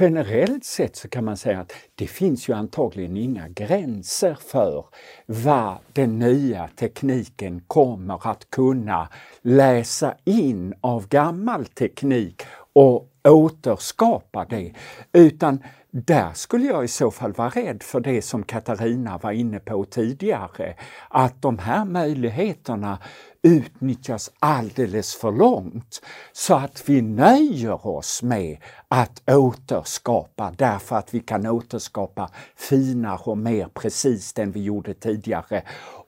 Generellt 0.00 0.64
sett 0.64 0.96
så 0.96 1.08
kan 1.08 1.24
man 1.24 1.36
säga 1.36 1.60
att 1.60 1.72
det 1.94 2.06
finns 2.06 2.48
ju 2.48 2.52
antagligen 2.52 3.16
inga 3.16 3.48
gränser 3.48 4.38
för 4.40 4.86
vad 5.26 5.78
den 5.92 6.18
nya 6.18 6.68
tekniken 6.76 7.60
kommer 7.66 8.30
att 8.30 8.50
kunna 8.50 9.08
läsa 9.42 10.14
in 10.24 10.74
av 10.80 11.08
gammal 11.08 11.66
teknik 11.66 12.42
och 12.72 13.10
återskapa 13.24 14.44
det. 14.44 14.72
Utan 15.12 15.62
där 15.90 16.32
skulle 16.32 16.66
jag 16.66 16.84
i 16.84 16.88
så 16.88 17.10
fall 17.10 17.32
vara 17.32 17.48
rädd 17.48 17.82
för 17.82 18.00
det 18.00 18.22
som 18.22 18.42
Katarina 18.42 19.18
var 19.18 19.32
inne 19.32 19.58
på 19.58 19.84
tidigare, 19.84 20.76
att 21.08 21.42
de 21.42 21.58
här 21.58 21.84
möjligheterna 21.84 22.98
utnyttjas 23.44 24.30
alldeles 24.38 25.14
för 25.14 25.32
långt 25.32 26.00
så 26.32 26.54
att 26.54 26.88
vi 26.88 27.02
nöjer 27.02 27.86
oss 27.86 28.22
med 28.22 28.56
att 28.88 29.22
återskapa 29.30 30.54
därför 30.58 30.96
att 30.96 31.14
vi 31.14 31.20
kan 31.20 31.46
återskapa 31.46 32.30
finare 32.56 33.18
och 33.24 33.38
mer 33.38 33.68
precis 33.74 34.38
än 34.38 34.52
vi 34.52 34.62
gjorde 34.62 34.94
tidigare 34.94 35.62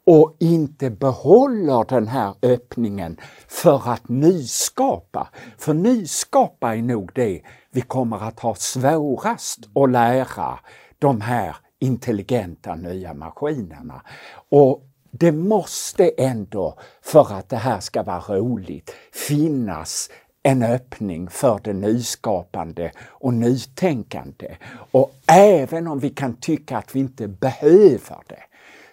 och 0.06 0.36
inte 0.40 0.90
behåller 0.90 1.84
den 1.88 2.08
här 2.08 2.34
öppningen 2.42 3.16
för 3.48 3.88
att 3.88 4.08
nyskapa. 4.08 5.28
För 5.58 5.74
nyskapa 5.74 6.76
är 6.76 6.82
nog 6.82 7.10
det 7.14 7.42
vi 7.70 7.80
kommer 7.80 8.22
att 8.28 8.40
ha 8.40 8.54
svårast 8.54 9.58
att 9.74 9.90
lära 9.90 10.58
de 10.98 11.20
här 11.20 11.56
intelligenta 11.78 12.74
nya 12.74 13.14
maskinerna. 13.14 14.02
Och 14.48 14.85
det 15.18 15.32
måste 15.32 16.08
ändå, 16.08 16.78
för 17.02 17.32
att 17.32 17.48
det 17.48 17.56
här 17.56 17.80
ska 17.80 18.02
vara 18.02 18.38
roligt, 18.38 18.94
finnas 19.12 20.10
en 20.42 20.62
öppning 20.62 21.30
för 21.30 21.60
det 21.64 21.72
nyskapande 21.72 22.92
och 23.00 23.34
nytänkande. 23.34 24.56
Och 24.90 25.14
även 25.26 25.86
om 25.86 25.98
vi 25.98 26.10
kan 26.10 26.36
tycka 26.36 26.78
att 26.78 26.96
vi 26.96 27.00
inte 27.00 27.28
behöver 27.28 28.18
det, 28.26 28.42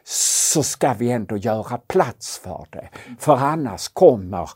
så 0.03 0.63
ska 0.63 0.93
vi 0.93 1.11
ändå 1.11 1.37
göra 1.37 1.77
plats 1.77 2.37
för 2.37 2.65
det. 2.69 2.89
För 3.19 3.35
annars 3.35 3.87
kommer 3.87 4.49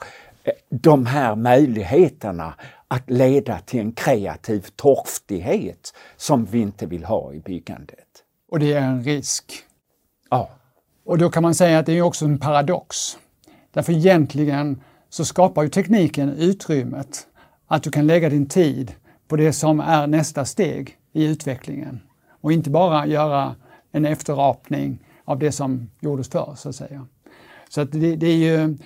eh, 0.43 0.53
de 0.69 1.05
här 1.05 1.36
möjligheterna 1.36 2.53
att 2.88 3.09
leda 3.09 3.59
till 3.59 3.79
en 3.79 3.91
kreativ 3.91 4.65
torftighet 4.75 5.93
som 6.15 6.45
vi 6.45 6.59
inte 6.59 6.86
vill 6.86 7.05
ha 7.05 7.33
i 7.33 7.39
byggandet. 7.39 8.24
Och 8.51 8.59
det 8.59 8.74
är 8.74 8.81
en 8.81 9.03
risk? 9.03 9.53
Ja. 10.29 10.50
Och 11.07 11.17
då 11.17 11.29
kan 11.29 11.43
man 11.43 11.55
säga 11.55 11.79
att 11.79 11.85
det 11.85 11.97
är 11.97 12.01
också 12.01 12.25
en 12.25 12.39
paradox. 12.39 13.17
Därför 13.73 13.93
egentligen 13.93 14.81
så 15.09 15.25
skapar 15.25 15.63
ju 15.63 15.69
tekniken 15.69 16.29
utrymmet 16.29 17.27
att 17.67 17.83
du 17.83 17.91
kan 17.91 18.07
lägga 18.07 18.29
din 18.29 18.45
tid 18.45 18.93
på 19.27 19.35
det 19.35 19.53
som 19.53 19.79
är 19.79 20.07
nästa 20.07 20.45
steg 20.45 20.97
i 21.13 21.25
utvecklingen 21.25 21.99
och 22.41 22.51
inte 22.51 22.69
bara 22.69 23.05
göra 23.05 23.55
en 23.91 24.05
efterapning 24.05 24.99
av 25.25 25.39
det 25.39 25.51
som 25.51 25.89
gjordes 25.99 26.29
förr, 26.29 26.53
så 26.57 26.69
att 26.69 26.75
säga. 26.75 27.07
Så 27.69 27.81
att 27.81 27.91
det, 27.91 28.15
det 28.15 28.27
är 28.27 28.37
ju, 28.37 28.77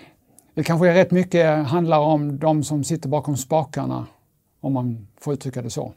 det 0.53 0.63
kanske 0.63 0.89
är 0.89 0.93
rätt 0.93 1.11
mycket 1.11 1.67
handlar 1.67 1.99
om 1.99 2.39
de 2.39 2.63
som 2.63 2.83
sitter 2.83 3.09
bakom 3.09 3.37
spakarna, 3.37 4.07
om 4.59 4.73
man 4.73 5.07
får 5.19 5.34
uttrycka 5.34 5.62
det 5.62 5.69
så. 5.69 5.93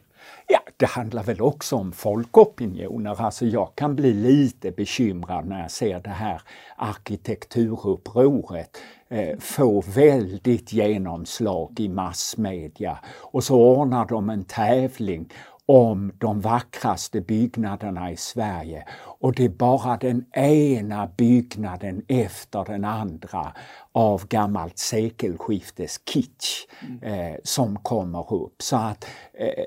Ja, 0.47 0.59
det 0.77 0.85
handlar 0.85 1.23
väl 1.23 1.41
också 1.41 1.75
om 1.75 1.91
folkopinioner. 1.91 3.21
Alltså 3.21 3.45
jag 3.45 3.75
kan 3.75 3.95
bli 3.95 4.13
lite 4.13 4.71
bekymrad 4.71 5.45
när 5.45 5.61
jag 5.61 5.71
ser 5.71 5.99
det 5.99 6.09
här 6.09 6.41
arkitekturupproret 6.75 8.77
eh, 9.09 9.37
få 9.39 9.81
väldigt 9.81 10.73
genomslag 10.73 11.79
i 11.79 11.89
massmedia. 11.89 12.99
Och 13.21 13.43
så 13.43 13.55
ordnar 13.55 14.05
de 14.05 14.29
en 14.29 14.43
tävling 14.43 15.29
om 15.65 16.11
de 16.17 16.41
vackraste 16.41 17.21
byggnaderna 17.21 18.11
i 18.11 18.17
Sverige 18.17 18.87
och 19.03 19.33
det 19.33 19.45
är 19.45 19.49
bara 19.49 19.97
den 19.97 20.25
ena 20.33 21.07
byggnaden 21.17 22.05
efter 22.07 22.65
den 22.65 22.85
andra 22.85 23.53
av 23.91 24.27
gammalt 24.27 24.77
sekelskiftes 24.77 25.99
kitsch 26.09 26.67
eh, 27.01 27.35
som 27.43 27.79
kommer 27.79 28.33
upp. 28.33 28.61
Så 28.61 28.75
att 28.75 29.05
eh, 29.33 29.65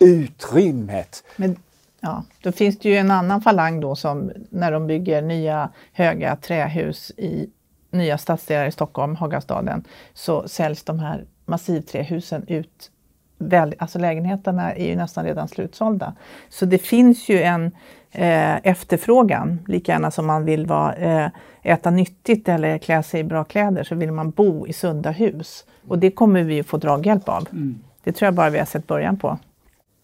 utrymmet 0.00 1.24
Men, 1.36 1.56
Ja, 2.00 2.24
då 2.42 2.52
finns 2.52 2.78
det 2.78 2.88
ju 2.88 2.96
en 2.96 3.10
annan 3.10 3.40
falang 3.40 3.80
då 3.80 3.96
som 3.96 4.32
när 4.50 4.72
de 4.72 4.86
bygger 4.86 5.22
nya 5.22 5.70
höga 5.92 6.36
trähus 6.36 7.10
i 7.16 7.50
nya 7.90 8.18
stadsdelar 8.18 8.66
i 8.66 8.72
Stockholm, 8.72 9.16
Hagastaden, 9.16 9.84
så 10.14 10.48
säljs 10.48 10.82
de 10.82 10.98
här 10.98 11.24
massivträhusen 11.44 12.44
ut 12.48 12.90
väl, 13.38 13.74
alltså 13.78 13.98
lägenheterna 13.98 14.74
är 14.74 14.86
ju 14.86 14.96
nästan 14.96 15.24
redan 15.24 15.48
slutsålda. 15.48 16.14
Så 16.48 16.66
det 16.66 16.78
finns 16.78 17.28
ju 17.28 17.42
en 17.42 17.66
eh, 18.12 18.56
efterfrågan, 18.66 19.58
lika 19.66 19.92
gärna 19.92 20.10
som 20.10 20.26
man 20.26 20.44
vill 20.44 20.66
vara, 20.66 20.94
eh, 20.94 21.30
äta 21.62 21.90
nyttigt 21.90 22.48
eller 22.48 22.78
klä 22.78 23.02
sig 23.02 23.20
i 23.20 23.24
bra 23.24 23.44
kläder 23.44 23.84
så 23.84 23.94
vill 23.94 24.12
man 24.12 24.30
bo 24.30 24.66
i 24.66 24.72
sunda 24.72 25.10
hus. 25.10 25.64
Och 25.88 25.98
det 25.98 26.10
kommer 26.10 26.42
vi 26.42 26.62
få 26.62 26.76
draghjälp 26.76 27.28
av. 27.28 27.48
Mm. 27.52 27.78
Det 28.04 28.12
tror 28.12 28.26
jag 28.26 28.34
bara 28.34 28.50
vi 28.50 28.58
har 28.58 28.66
sett 28.66 28.86
början 28.86 29.16
på. 29.16 29.38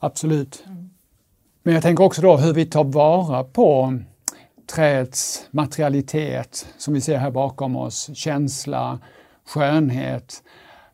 Absolut. 0.05 0.65
Mm. 0.67 0.91
Men 1.63 1.75
jag 1.75 1.83
tänker 1.83 2.05
också 2.05 2.23
då 2.23 2.37
hur 2.37 2.53
vi 2.53 2.67
tar 2.67 2.85
vara 2.85 3.45
på 3.45 3.99
träets 4.75 5.47
materialitet 5.51 6.67
som 6.79 6.95
vi 6.95 7.01
ser 7.01 7.19
här 7.19 7.31
bakom 7.31 7.77
oss, 7.77 8.11
känsla, 8.15 8.99
skönhet 9.47 10.43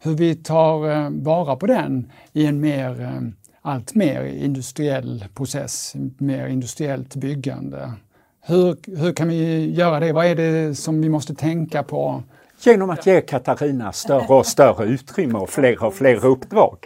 hur 0.01 0.15
vi 0.15 0.35
tar 0.35 0.91
eh, 0.91 1.11
vara 1.11 1.57
på 1.57 1.67
den 1.67 2.13
i 2.33 2.47
en 2.47 2.61
mer, 2.61 3.01
eh, 3.01 3.21
allt 3.63 3.95
mer 3.95 4.25
industriell 4.25 5.25
process, 5.35 5.95
mer 6.19 6.47
industriellt 6.47 7.17
byggande. 7.17 7.93
Hur, 8.41 8.97
hur 8.97 9.13
kan 9.13 9.29
vi 9.29 9.71
göra 9.75 10.01
det? 10.01 10.13
Vad 10.13 10.27
är 10.27 10.37
det 10.37 10.75
som 10.75 11.01
vi 11.01 11.09
måste 11.09 11.35
tänka 11.35 11.83
på? 11.83 12.23
Genom 12.61 12.91
att 12.91 13.07
ge 13.07 13.21
Katarina 13.21 13.93
större 13.93 14.27
och 14.27 14.47
större 14.47 14.85
utrymme 14.85 15.39
och 15.39 15.51
fler 15.51 15.85
och 15.85 15.95
fler 15.95 16.25
uppdrag. 16.25 16.79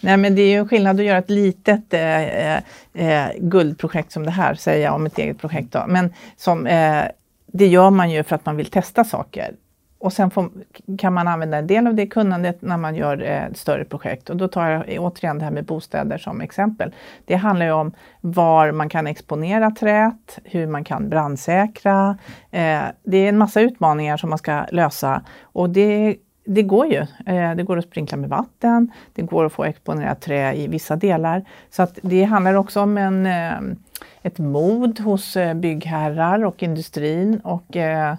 Nej 0.00 0.16
men 0.16 0.34
det 0.34 0.42
är 0.42 0.48
ju 0.48 0.58
en 0.58 0.68
skillnad 0.68 1.00
att 1.00 1.06
göra 1.06 1.18
ett 1.18 1.30
litet 1.30 1.94
eh, 1.94 2.22
eh, 2.22 2.62
eh 2.94 3.28
guldprojekt 3.38 4.12
som 4.12 4.22
det 4.22 4.30
här, 4.30 4.54
säger 4.54 4.84
jag 4.84 4.94
om 4.94 5.06
ett 5.06 5.18
eget 5.18 5.38
projekt. 5.38 5.72
Då. 5.72 5.84
Men 5.88 6.14
som, 6.36 6.66
eh, 6.66 7.04
det 7.46 7.66
gör 7.66 7.90
man 7.90 8.10
ju 8.10 8.22
för 8.22 8.36
att 8.36 8.46
man 8.46 8.56
vill 8.56 8.66
testa 8.66 9.04
saker. 9.04 9.54
Och 9.98 10.12
sen 10.12 10.30
får, 10.30 10.50
kan 10.98 11.12
man 11.12 11.28
använda 11.28 11.58
en 11.58 11.66
del 11.66 11.86
av 11.86 11.94
det 11.94 12.06
kunnandet 12.06 12.62
när 12.62 12.76
man 12.76 12.94
gör 12.94 13.22
eh, 13.22 13.52
större 13.54 13.84
projekt. 13.84 14.30
Och 14.30 14.36
då 14.36 14.48
tar 14.48 14.68
jag 14.68 14.84
återigen 14.98 15.38
det 15.38 15.44
här 15.44 15.52
med 15.52 15.64
bostäder 15.64 16.18
som 16.18 16.40
exempel. 16.40 16.94
Det 17.24 17.34
handlar 17.34 17.66
ju 17.66 17.72
om 17.72 17.92
var 18.20 18.72
man 18.72 18.88
kan 18.88 19.06
exponera 19.06 19.70
träet, 19.70 20.38
hur 20.44 20.66
man 20.66 20.84
kan 20.84 21.08
brandsäkra. 21.08 22.18
Eh, 22.50 22.82
det 23.02 23.16
är 23.16 23.28
en 23.28 23.38
massa 23.38 23.60
utmaningar 23.60 24.16
som 24.16 24.30
man 24.30 24.38
ska 24.38 24.64
lösa 24.72 25.22
och 25.42 25.70
det, 25.70 26.16
det 26.44 26.62
går 26.62 26.86
ju. 26.86 27.06
Eh, 27.26 27.54
det 27.54 27.62
går 27.62 27.78
att 27.78 27.84
sprinkla 27.84 28.16
med 28.16 28.30
vatten, 28.30 28.92
det 29.14 29.22
går 29.22 29.44
att 29.44 29.52
få 29.52 29.64
exponera 29.64 30.14
trä 30.14 30.54
i 30.54 30.68
vissa 30.68 30.96
delar. 30.96 31.44
Så 31.70 31.82
att 31.82 31.98
det 32.02 32.24
handlar 32.24 32.54
också 32.54 32.80
om 32.80 32.98
en, 32.98 33.26
eh, 33.26 33.76
ett 34.22 34.38
mod 34.38 35.00
hos 35.00 35.36
eh, 35.36 35.54
byggherrar 35.54 36.44
och 36.44 36.62
industrin 36.62 37.40
och 37.44 37.76
eh, 37.76 38.14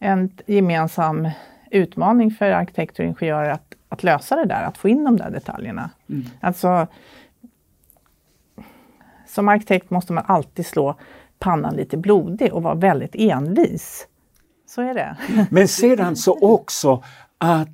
en 0.00 0.30
gemensam 0.46 1.28
utmaning 1.70 2.30
för 2.30 2.50
arkitekter 2.50 3.02
och 3.02 3.08
ingenjörer 3.08 3.50
att, 3.50 3.74
att 3.88 4.02
lösa 4.02 4.36
det 4.36 4.44
där, 4.44 4.64
att 4.64 4.78
få 4.78 4.88
in 4.88 5.04
de 5.04 5.16
där 5.16 5.30
detaljerna. 5.30 5.90
Mm. 6.08 6.24
Alltså, 6.40 6.86
som 9.26 9.48
arkitekt 9.48 9.90
måste 9.90 10.12
man 10.12 10.24
alltid 10.26 10.66
slå 10.66 10.94
pannan 11.38 11.76
lite 11.76 11.96
blodig 11.96 12.52
och 12.52 12.62
vara 12.62 12.74
väldigt 12.74 13.14
envis. 13.14 14.06
Så 14.66 14.82
är 14.82 14.94
det. 14.94 15.16
Men 15.50 15.68
sedan 15.68 16.16
så 16.16 16.38
också 16.54 17.04
att 17.38 17.68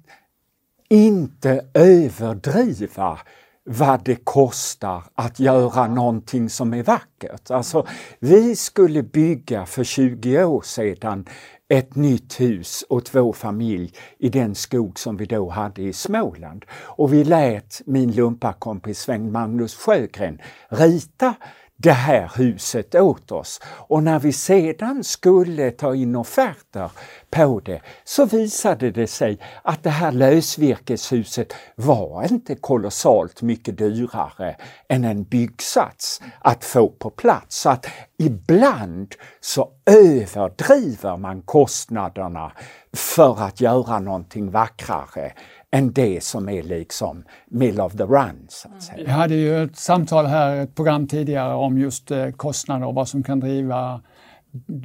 inte 0.89 1.65
överdriva 1.75 3.19
vad 3.66 4.05
det 4.05 4.24
kostar 4.24 5.05
att 5.14 5.40
göra 5.40 5.87
någonting 5.87 6.50
som 6.50 6.74
är 6.74 6.83
vackert. 6.83 7.50
Alltså, 7.50 7.87
vi 8.18 8.57
skulle 8.57 9.02
bygga 9.02 9.66
för 9.66 9.85
20 9.85 10.44
år 10.44 10.62
sedan 10.62 11.26
ett 11.68 11.96
nytt 11.96 12.40
hus 12.40 12.85
och 12.88 13.05
två 13.05 13.33
familj 13.33 13.92
i 14.18 14.29
den 14.29 14.55
skog 14.55 14.98
som 14.98 15.16
vi 15.16 15.26
då 15.26 15.50
hade 15.50 15.83
i 15.83 15.92
Småland. 15.92 16.64
Och 16.72 17.12
vi 17.12 17.24
lät 17.24 17.83
min 17.87 18.12
lumparkompis 18.12 18.98
Sven-Magnus 19.00 19.74
Sjögren 19.74 20.40
rita 20.68 21.35
det 21.77 21.93
här 21.93 22.33
huset 22.37 22.95
åt 22.95 23.33
oss. 23.33 23.61
Och 23.67 24.03
när 24.03 24.19
vi 24.19 24.33
sedan 24.33 25.05
skulle 25.05 25.71
ta 25.71 25.95
in 25.95 26.17
offerter 26.17 26.91
på 27.31 27.61
det 27.65 27.81
så 28.05 28.25
visade 28.25 28.91
det 28.91 29.07
sig 29.07 29.39
att 29.62 29.83
det 29.83 29.91
här 29.91 30.12
lösvirkeshuset 30.12 31.53
var 31.75 32.33
inte 32.33 32.55
kolossalt 32.55 33.43
mycket 33.43 33.79
dyrare 33.79 34.57
än 34.89 35.05
en 35.05 35.25
byggsats 35.25 36.23
att 36.39 36.65
få 36.65 36.89
på 36.89 37.11
plats. 37.11 37.61
Så 37.61 37.71
att 37.71 37.87
ibland 38.19 39.15
så 39.41 39.71
överdriver 39.87 41.17
man 41.17 41.43
kostnaderna 41.43 42.53
för 42.93 43.43
att 43.43 43.61
göra 43.61 43.99
någonting 43.99 44.51
vackrare 44.51 45.33
än 45.77 45.93
det 45.93 46.25
som 46.25 46.49
är 46.49 46.62
liksom 46.62 47.25
middle 47.49 47.83
of 47.83 47.93
the 47.93 48.03
run. 48.03 48.47
Så 48.49 48.69
att 48.69 48.83
säga. 48.83 49.05
Vi 49.05 49.11
hade 49.11 49.35
ju 49.35 49.65
ett 49.65 49.77
samtal 49.77 50.27
här, 50.27 50.57
ett 50.57 50.75
program 50.75 51.09
tidigare 51.09 51.55
om 51.55 51.79
just 51.79 52.11
eh, 52.11 52.31
kostnader 52.31 52.87
och 52.87 52.95
vad 52.95 53.09
som 53.09 53.23
kan 53.23 53.41
driva 53.41 54.01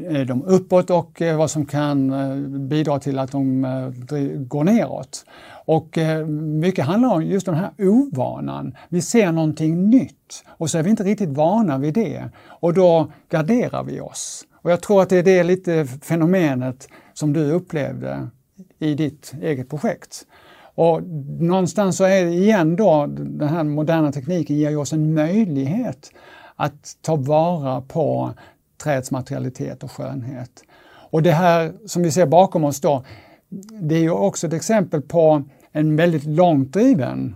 eh, 0.09 0.21
dem 0.21 0.43
uppåt 0.43 0.89
och 0.89 1.21
eh, 1.21 1.37
vad 1.37 1.51
som 1.51 1.65
kan 1.65 2.69
bidra 2.69 2.99
till 2.99 3.19
att 3.19 3.31
de 3.31 3.61
går 4.47 4.63
neråt. 4.63 5.25
Och 5.65 5.97
mycket 6.59 6.85
handlar 6.85 7.13
om 7.13 7.23
just 7.23 7.45
den 7.45 7.55
här 7.55 7.71
ovanan. 7.79 8.75
Vi 8.89 9.01
ser 9.01 9.31
någonting 9.31 9.89
nytt 9.89 10.43
och 10.47 10.69
så 10.69 10.77
är 10.77 10.83
vi 10.83 10.89
inte 10.89 11.03
riktigt 11.03 11.29
vana 11.29 11.77
vid 11.77 11.93
det 11.93 12.29
och 12.47 12.73
då 12.73 13.11
garderar 13.29 13.83
vi 13.83 13.99
oss. 13.99 14.43
Och 14.53 14.71
jag 14.71 14.81
tror 14.81 15.01
att 15.01 15.09
det 15.09 15.17
är 15.17 15.23
det 15.23 15.43
lite 15.43 15.85
fenomenet 15.85 16.87
som 17.13 17.33
du 17.33 17.51
upplevde 17.51 18.29
i 18.79 18.93
ditt 18.93 19.33
eget 19.41 19.69
projekt. 19.69 20.25
Och 20.75 21.03
någonstans 21.39 21.97
så 21.97 22.03
är 22.03 22.25
det 22.25 22.31
igen 22.31 22.75
då, 22.75 23.05
den 23.07 23.49
här 23.49 23.63
moderna 23.63 24.11
tekniken 24.11 24.55
ger 24.55 24.77
oss 24.77 24.93
en 24.93 25.13
möjlighet 25.13 26.11
att 26.55 26.97
ta 27.01 27.15
vara 27.15 27.81
på 27.81 28.33
träets 28.83 29.11
materialitet 29.11 29.83
och 29.83 29.91
skönhet. 29.91 30.63
Och 31.11 31.23
det 31.23 31.31
här 31.31 31.73
som 31.85 32.03
vi 32.03 32.11
ser 32.11 32.25
bakom 32.25 32.63
oss 32.63 32.81
då, 32.81 33.03
det 33.81 33.95
är 33.95 33.99
ju 33.99 34.11
också 34.11 34.47
ett 34.47 34.53
exempel 34.53 35.01
på 35.01 35.43
en 35.71 35.95
väldigt 35.95 36.23
långt 36.23 36.73
driven 36.73 37.35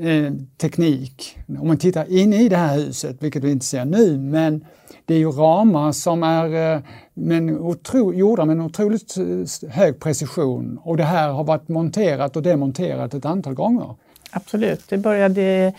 eh, 0.00 0.32
teknik. 0.56 1.38
Om 1.60 1.68
man 1.68 1.78
tittar 1.78 2.12
in 2.12 2.32
i 2.32 2.48
det 2.48 2.56
här 2.56 2.76
huset, 2.76 3.16
vilket 3.20 3.44
vi 3.44 3.50
inte 3.50 3.66
ser 3.66 3.84
nu, 3.84 4.18
men 4.18 4.64
det 5.04 5.14
är 5.14 5.18
ju 5.18 5.30
ramar 5.30 5.92
som 5.92 6.22
är 6.22 6.74
eh, 6.74 6.80
men 7.14 7.58
otro, 7.58 8.14
gjorda 8.14 8.44
med 8.44 8.56
en 8.56 8.62
otroligt 8.62 9.16
eh, 9.16 9.70
hög 9.70 10.00
precision 10.00 10.78
och 10.82 10.96
det 10.96 11.04
här 11.04 11.28
har 11.28 11.44
varit 11.44 11.68
monterat 11.68 12.36
och 12.36 12.42
demonterat 12.42 13.14
ett 13.14 13.24
antal 13.24 13.54
gånger. 13.54 13.94
Absolut, 14.30 14.88
det 14.88 14.98
började, 14.98 15.72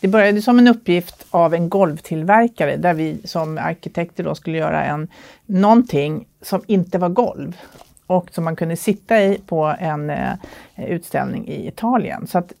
det 0.00 0.08
började 0.08 0.42
som 0.42 0.58
en 0.58 0.68
uppgift 0.68 1.26
av 1.30 1.54
en 1.54 1.68
golvtillverkare 1.68 2.76
där 2.76 2.94
vi 2.94 3.18
som 3.24 3.58
arkitekter 3.58 4.24
då 4.24 4.34
skulle 4.34 4.58
göra 4.58 4.84
en, 4.84 5.08
någonting 5.46 6.26
som 6.42 6.62
inte 6.66 6.98
var 6.98 7.08
golv 7.08 7.56
och 8.06 8.28
som 8.32 8.44
man 8.44 8.56
kunde 8.56 8.76
sitta 8.76 9.22
i 9.22 9.40
på 9.46 9.74
en 9.78 10.10
eh, 10.10 10.32
utställning 10.76 11.48
i 11.48 11.68
Italien. 11.68 12.26
Så 12.26 12.38
att 12.38 12.52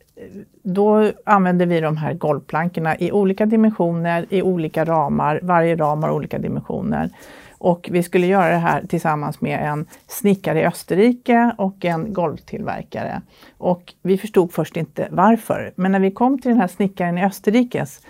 då 0.62 1.12
använder 1.24 1.66
vi 1.66 1.80
de 1.80 1.96
här 1.96 2.14
golvplankorna 2.14 2.96
i 2.98 3.12
olika 3.12 3.46
dimensioner, 3.46 4.26
i 4.28 4.42
olika 4.42 4.84
ramar. 4.84 5.40
Varje 5.42 5.76
ram 5.76 6.02
har 6.02 6.10
olika 6.10 6.38
dimensioner. 6.38 7.10
Och 7.58 7.88
vi 7.92 8.02
skulle 8.02 8.26
göra 8.26 8.48
det 8.48 8.56
här 8.56 8.86
tillsammans 8.86 9.40
med 9.40 9.60
en 9.60 9.86
snickare 10.06 10.60
i 10.60 10.66
Österrike 10.66 11.54
och 11.58 11.84
en 11.84 12.12
golvtillverkare. 12.12 13.22
Och 13.58 13.94
vi 14.02 14.18
förstod 14.18 14.52
först 14.52 14.76
inte 14.76 15.08
varför, 15.10 15.72
men 15.76 15.92
när 15.92 16.00
vi 16.00 16.10
kom 16.10 16.38
till 16.38 16.50
den 16.50 16.60
här 16.60 16.68
snickaren 16.68 17.18
i 17.18 17.24
Österrikes 17.24 18.00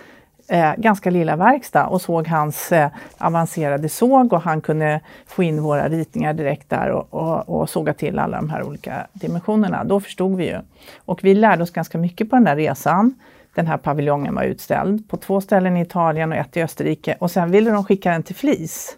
eh, 0.49 0.73
ganska 0.77 1.09
lilla 1.09 1.35
verkstad 1.35 1.87
och 1.87 2.01
såg 2.01 2.27
hans 2.27 2.71
eh, 2.71 2.89
avancerade 3.17 3.89
såg 3.89 4.33
och 4.33 4.41
han 4.41 4.61
kunde 4.61 5.01
få 5.25 5.43
in 5.43 5.63
våra 5.63 5.89
ritningar 5.89 6.33
direkt 6.33 6.69
där 6.69 6.89
och, 6.89 7.13
och, 7.13 7.49
och 7.49 7.69
såga 7.69 7.93
till 7.93 8.19
alla 8.19 8.37
de 8.37 8.49
här 8.49 8.63
olika 8.63 9.07
dimensionerna. 9.13 9.83
Då 9.83 9.99
förstod 9.99 10.37
vi 10.37 10.45
ju. 10.45 10.57
Och 10.97 11.23
vi 11.23 11.33
lärde 11.33 11.63
oss 11.63 11.71
ganska 11.71 11.97
mycket 11.97 12.29
på 12.29 12.35
den 12.35 12.43
där 12.43 12.55
resan. 12.55 13.15
Den 13.55 13.67
här 13.67 13.77
paviljongen 13.77 14.35
var 14.35 14.43
utställd 14.43 15.09
på 15.09 15.17
två 15.17 15.41
ställen 15.41 15.77
i 15.77 15.81
Italien 15.81 16.31
och 16.31 16.37
ett 16.37 16.57
i 16.57 16.63
Österrike 16.63 17.15
och 17.19 17.31
sen 17.31 17.51
ville 17.51 17.71
de 17.71 17.85
skicka 17.85 18.11
den 18.11 18.23
till 18.23 18.35
flis. 18.35 18.97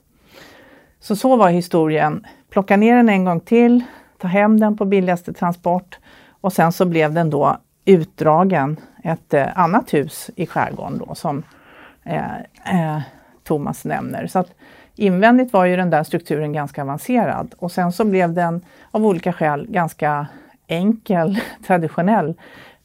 Så 0.99 1.15
så 1.15 1.35
var 1.35 1.49
historien. 1.49 2.25
Plocka 2.49 2.77
ner 2.77 2.95
den 2.95 3.09
en 3.09 3.25
gång 3.25 3.39
till, 3.39 3.83
ta 4.17 4.27
hem 4.27 4.59
den 4.59 4.77
på 4.77 4.85
billigaste 4.85 5.33
transport 5.33 5.99
och 6.41 6.53
sen 6.53 6.71
så 6.71 6.85
blev 6.85 7.13
den 7.13 7.29
då 7.29 7.57
utdragen 7.85 8.79
ett 9.03 9.33
eh, 9.33 9.59
annat 9.59 9.93
hus 9.93 10.29
i 10.35 10.45
skärgården 10.45 10.97
då 11.07 11.15
som 11.15 11.43
eh, 12.03 12.38
eh, 12.65 13.01
Thomas 13.43 13.85
nämner. 13.85 14.27
Så 14.27 14.39
att 14.39 14.51
invändigt 14.95 15.53
var 15.53 15.65
ju 15.65 15.75
den 15.75 15.89
där 15.89 16.03
strukturen 16.03 16.53
ganska 16.53 16.81
avancerad 16.81 17.55
och 17.57 17.71
sen 17.71 17.91
så 17.91 18.05
blev 18.05 18.33
den 18.33 18.65
av 18.91 19.05
olika 19.05 19.33
skäl 19.33 19.67
ganska 19.69 20.27
enkel, 20.67 21.39
traditionell 21.67 22.33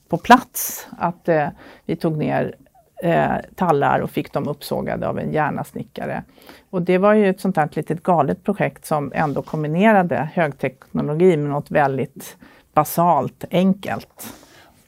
på 0.09 0.17
plats. 0.17 0.89
Att 0.99 1.29
eh, 1.29 1.49
vi 1.85 1.97
tog 1.97 2.17
ner 2.17 2.55
eh, 3.03 3.35
tallar 3.55 4.01
och 4.01 4.11
fick 4.11 4.33
dem 4.33 4.49
uppsågade 4.49 5.09
av 5.09 5.19
en 5.19 5.33
järnasnickare. 5.33 6.23
Och 6.71 6.83
det 6.83 6.99
var 6.99 7.15
ju 7.15 7.29
ett 7.29 7.41
sånt 7.41 7.57
här 7.57 7.69
litet 7.73 8.03
galet 8.03 8.45
projekt 8.45 8.87
som 8.87 9.13
ändå 9.15 9.43
kombinerade 9.43 10.29
högteknologi 10.35 11.37
med 11.37 11.51
något 11.51 11.71
väldigt 11.71 12.37
basalt, 12.75 13.45
enkelt. 13.51 14.35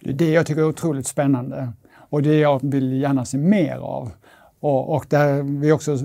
Det 0.00 0.11
är 0.11 0.14
det 0.14 0.30
jag 0.30 0.46
tycker 0.46 0.61
är 0.61 0.68
otroligt 0.68 1.06
spännande 1.06 1.72
och 2.09 2.22
det 2.22 2.38
jag 2.38 2.61
vill 2.62 3.00
gärna 3.00 3.24
se 3.24 3.38
mer 3.38 3.76
av. 3.76 4.11
Och, 4.61 4.94
och 4.96 5.06
där 5.09 5.42
vi 5.42 5.72
också 5.72 5.98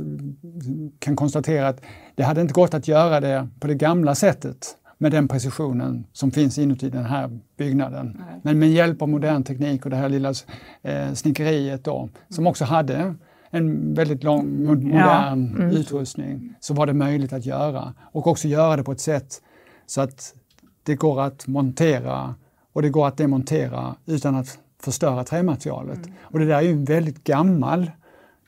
kan 0.99 1.15
konstatera 1.15 1.67
att 1.67 1.81
det 2.15 2.23
hade 2.23 2.41
inte 2.41 2.53
gått 2.53 2.73
att 2.73 2.87
göra 2.87 3.19
det 3.19 3.47
på 3.59 3.67
det 3.67 3.75
gamla 3.75 4.15
sättet 4.15 4.77
med 4.97 5.11
den 5.11 5.27
precisionen 5.27 6.05
som 6.13 6.31
finns 6.31 6.57
inuti 6.57 6.89
den 6.89 7.05
här 7.05 7.39
byggnaden. 7.57 8.17
Nej. 8.19 8.39
Men 8.43 8.59
med 8.59 8.71
hjälp 8.71 9.01
av 9.01 9.09
modern 9.09 9.43
teknik 9.43 9.85
och 9.85 9.89
det 9.89 9.97
här 9.97 10.09
lilla 10.09 10.33
eh, 10.81 11.13
snickeriet 11.13 11.83
då, 11.83 12.09
som 12.29 12.47
också 12.47 12.65
hade 12.65 13.15
en 13.49 13.93
väldigt 13.93 14.23
lång, 14.23 14.63
modern 14.63 14.93
ja. 14.93 15.27
mm. 15.27 15.69
utrustning, 15.69 16.55
så 16.59 16.73
var 16.73 16.85
det 16.85 16.93
möjligt 16.93 17.33
att 17.33 17.45
göra. 17.45 17.93
Och 18.11 18.27
också 18.27 18.47
göra 18.47 18.75
det 18.75 18.83
på 18.83 18.91
ett 18.91 18.99
sätt 18.99 19.41
så 19.85 20.01
att 20.01 20.33
det 20.83 20.95
går 20.95 21.21
att 21.21 21.47
montera 21.47 22.35
och 22.73 22.81
det 22.81 22.89
går 22.89 23.07
att 23.07 23.17
demontera 23.17 23.95
utan 24.05 24.35
att 24.35 24.59
förstöra 24.79 25.23
trämaterialet. 25.23 25.97
Mm. 25.97 26.11
Och 26.21 26.39
det 26.39 26.45
där 26.45 26.55
är 26.55 26.61
ju 26.61 26.71
en 26.71 26.85
väldigt 26.85 27.23
gammal 27.23 27.91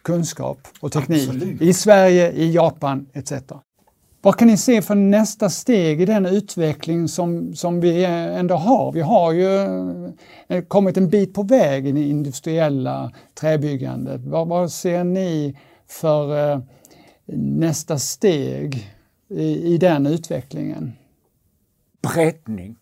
kunskap 0.01 0.57
och 0.79 0.91
teknik 0.91 1.29
Absolut. 1.29 1.61
i 1.61 1.73
Sverige, 1.73 2.31
i 2.31 2.51
Japan 2.51 3.07
etc. 3.13 3.33
Vad 4.21 4.35
kan 4.35 4.47
ni 4.47 4.57
se 4.57 4.81
för 4.81 4.95
nästa 4.95 5.49
steg 5.49 6.01
i 6.01 6.05
den 6.05 6.25
utveckling 6.25 7.07
som, 7.07 7.55
som 7.55 7.79
vi 7.79 8.05
ändå 8.05 8.55
har? 8.55 8.91
Vi 8.91 9.01
har 9.01 9.31
ju 9.31 9.57
eh, 10.47 10.63
kommit 10.63 10.97
en 10.97 11.09
bit 11.09 11.33
på 11.33 11.43
väg 11.43 11.87
i 11.87 11.91
det 11.91 12.03
industriella 12.03 13.11
träbyggandet. 13.33 14.21
Vad, 14.21 14.47
vad 14.47 14.71
ser 14.71 15.03
ni 15.03 15.57
för 15.87 16.51
eh, 16.51 16.59
nästa 17.35 17.99
steg 17.99 18.91
i, 19.29 19.73
i 19.73 19.77
den 19.77 20.05
utvecklingen? 20.05 20.93
Breddning. 22.01 22.75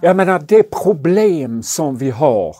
Jag 0.00 0.16
menar 0.16 0.38
det 0.48 0.62
problem 0.62 1.62
som 1.62 1.96
vi 1.96 2.10
har 2.10 2.56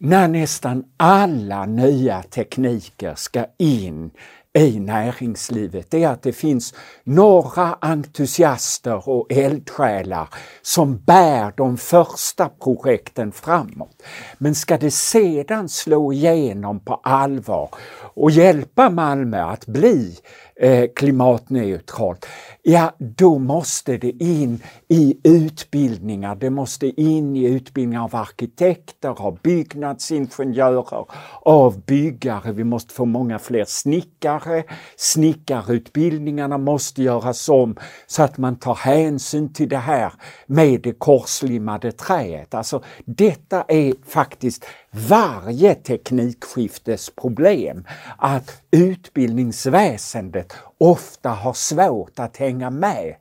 när 0.00 0.28
nästan 0.28 0.84
alla 0.96 1.66
nya 1.66 2.22
tekniker 2.22 3.14
ska 3.14 3.46
in 3.58 4.10
i 4.58 4.80
näringslivet 4.80 5.90
det 5.90 6.04
är 6.04 6.08
att 6.08 6.22
det 6.22 6.32
finns 6.32 6.74
några 7.04 7.78
entusiaster 7.80 9.08
och 9.08 9.32
eldsjälar 9.32 10.28
som 10.62 10.98
bär 10.98 11.52
de 11.56 11.76
första 11.76 12.48
projekten 12.48 13.32
framåt. 13.32 14.02
Men 14.38 14.54
ska 14.54 14.78
det 14.78 14.90
sedan 14.90 15.68
slå 15.68 16.12
igenom 16.12 16.80
på 16.80 16.94
allvar 16.94 17.68
och 18.14 18.30
hjälpa 18.30 18.90
Malmö 18.90 19.42
att 19.42 19.66
bli 19.66 20.18
eh, 20.56 20.84
klimatneutralt, 20.96 22.26
ja 22.62 22.92
då 22.98 23.38
måste 23.38 23.96
det 23.96 24.10
in 24.10 24.62
i 24.88 25.18
utbildningar. 25.24 26.34
Det 26.34 26.50
måste 26.50 26.86
in 26.86 27.36
i 27.36 27.44
utbildningar 27.44 28.04
av 28.04 28.16
arkitekter, 28.16 29.08
av 29.08 29.38
byggnadsingenjörer, 29.42 31.06
av 31.42 31.80
byggare. 31.80 32.52
Vi 32.52 32.64
måste 32.64 32.94
få 32.94 33.04
många 33.04 33.38
fler 33.38 33.64
snickare. 33.64 34.64
Snickarutbildningarna 34.96 36.58
måste 36.58 37.02
göras 37.02 37.48
om 37.48 37.76
så 38.06 38.22
att 38.22 38.38
man 38.38 38.56
tar 38.56 38.74
hänsyn 38.74 39.52
till 39.52 39.68
det 39.68 39.76
här 39.76 40.12
med 40.46 40.80
det 40.82 40.92
korslimmade 40.92 41.92
träet. 41.92 42.54
Alltså 42.54 42.82
detta 43.04 43.64
är 43.68 43.94
faktiskt 44.06 44.64
varje 44.96 45.74
teknikskiftes 45.74 47.10
problem 47.10 47.84
att 48.18 48.62
utbildningsväsendet 48.70 50.56
ofta 50.78 51.28
har 51.28 51.52
svårt 51.52 52.18
att 52.18 52.36
hänga 52.36 52.70
med 52.70 53.14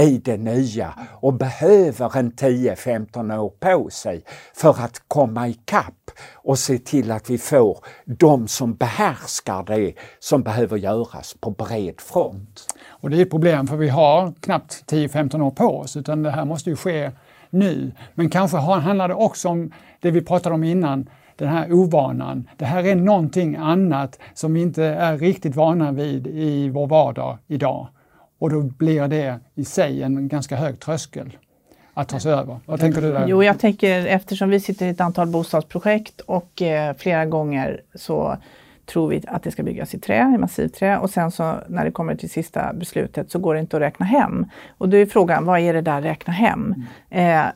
i 0.00 0.18
det 0.18 0.36
nya 0.36 0.94
och 1.20 1.34
behöver 1.34 2.18
en 2.18 2.32
10-15 2.32 3.38
år 3.38 3.50
på 3.50 3.90
sig 3.90 4.24
för 4.54 4.70
att 4.70 5.02
komma 5.08 5.48
ikapp 5.48 6.10
och 6.34 6.58
se 6.58 6.78
till 6.78 7.10
att 7.10 7.30
vi 7.30 7.38
får 7.38 7.78
de 8.04 8.48
som 8.48 8.74
behärskar 8.74 9.64
det 9.66 9.94
som 10.18 10.42
behöver 10.42 10.76
göras 10.76 11.36
på 11.40 11.50
bred 11.50 12.00
front. 12.00 12.66
Och 12.88 13.10
det 13.10 13.16
är 13.16 13.22
ett 13.22 13.30
problem 13.30 13.66
för 13.66 13.76
vi 13.76 13.88
har 13.88 14.32
knappt 14.40 14.84
10-15 14.92 15.42
år 15.42 15.50
på 15.50 15.78
oss 15.78 15.96
utan 15.96 16.22
det 16.22 16.30
här 16.30 16.44
måste 16.44 16.70
ju 16.70 16.76
ske 16.76 17.10
nu. 17.50 17.92
Men 18.14 18.30
kanske 18.30 18.56
handlar 18.56 19.08
det 19.08 19.14
också 19.14 19.48
om 19.48 19.72
det 20.00 20.10
vi 20.10 20.20
pratade 20.20 20.54
om 20.54 20.64
innan, 20.64 21.08
den 21.40 21.48
här 21.48 21.72
ovanan. 21.72 22.48
Det 22.56 22.64
här 22.64 22.84
är 22.84 22.94
någonting 22.94 23.56
annat 23.56 24.18
som 24.34 24.54
vi 24.54 24.62
inte 24.62 24.84
är 24.84 25.18
riktigt 25.18 25.56
vana 25.56 25.92
vid 25.92 26.26
i 26.26 26.68
vår 26.68 26.86
vardag 26.86 27.38
idag. 27.46 27.88
Och 28.38 28.50
då 28.50 28.62
blir 28.62 29.08
det 29.08 29.38
i 29.54 29.64
sig 29.64 30.02
en 30.02 30.28
ganska 30.28 30.56
hög 30.56 30.80
tröskel 30.80 31.36
att 31.94 32.08
ta 32.08 32.20
sig 32.20 32.32
över. 32.32 32.58
Vad 32.66 32.80
tänker 32.80 33.02
du 33.02 33.12
där? 33.12 33.26
Jo, 33.26 33.42
jag 33.42 33.58
tänker 33.58 34.06
eftersom 34.06 34.50
vi 34.50 34.60
sitter 34.60 34.86
i 34.86 34.88
ett 34.88 35.00
antal 35.00 35.26
bostadsprojekt 35.26 36.20
och 36.20 36.62
eh, 36.62 36.94
flera 36.96 37.26
gånger 37.26 37.80
så 37.94 38.36
tror 38.86 39.08
vi 39.08 39.22
att 39.28 39.42
det 39.42 39.50
ska 39.50 39.62
byggas 39.62 39.94
i 39.94 39.98
trä, 39.98 40.32
i 40.34 40.38
massivträ 40.38 40.98
och 40.98 41.10
sen 41.10 41.30
så 41.30 41.54
när 41.68 41.84
det 41.84 41.90
kommer 41.90 42.14
till 42.14 42.30
sista 42.30 42.72
beslutet 42.72 43.30
så 43.30 43.38
går 43.38 43.54
det 43.54 43.60
inte 43.60 43.76
att 43.76 43.82
räkna 43.82 44.06
hem. 44.06 44.46
Och 44.78 44.88
då 44.88 44.96
är 44.96 45.06
frågan, 45.06 45.44
vad 45.44 45.60
är 45.60 45.74
det 45.74 45.80
där 45.80 46.02
räkna 46.02 46.32
hem? 46.32 46.74
Mm. 47.10 47.46
Eh, 47.46 47.52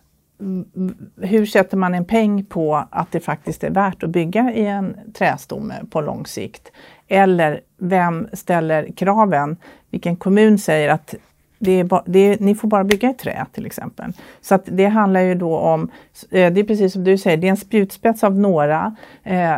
hur 1.16 1.46
sätter 1.46 1.76
man 1.76 1.94
en 1.94 2.04
peng 2.04 2.44
på 2.44 2.84
att 2.90 3.12
det 3.12 3.20
faktiskt 3.20 3.64
är 3.64 3.70
värt 3.70 4.02
att 4.02 4.10
bygga 4.10 4.52
i 4.52 4.66
en 4.66 4.96
trästomme 5.14 5.74
på 5.90 6.00
lång 6.00 6.26
sikt? 6.26 6.72
Eller 7.08 7.60
vem 7.78 8.28
ställer 8.32 8.88
kraven? 8.96 9.56
Vilken 9.90 10.16
kommun 10.16 10.58
säger 10.58 10.88
att 10.88 11.14
det 11.58 11.80
är 11.80 12.02
det 12.06 12.18
är, 12.18 12.38
ni 12.40 12.54
får 12.54 12.68
bara 12.68 12.84
bygga 12.84 13.10
i 13.10 13.14
trä 13.14 13.46
till 13.52 13.66
exempel. 13.66 14.12
Så 14.40 14.54
att 14.54 14.62
det 14.64 14.86
handlar 14.86 15.20
ju 15.20 15.34
då 15.34 15.58
om, 15.58 15.90
eh, 16.30 16.52
det 16.52 16.60
är 16.60 16.64
precis 16.64 16.92
som 16.92 17.04
du 17.04 17.18
säger, 17.18 17.36
det 17.36 17.46
är 17.46 17.50
en 17.50 17.56
spjutspets 17.56 18.24
av 18.24 18.38
några 18.38 18.96
eh, 19.22 19.56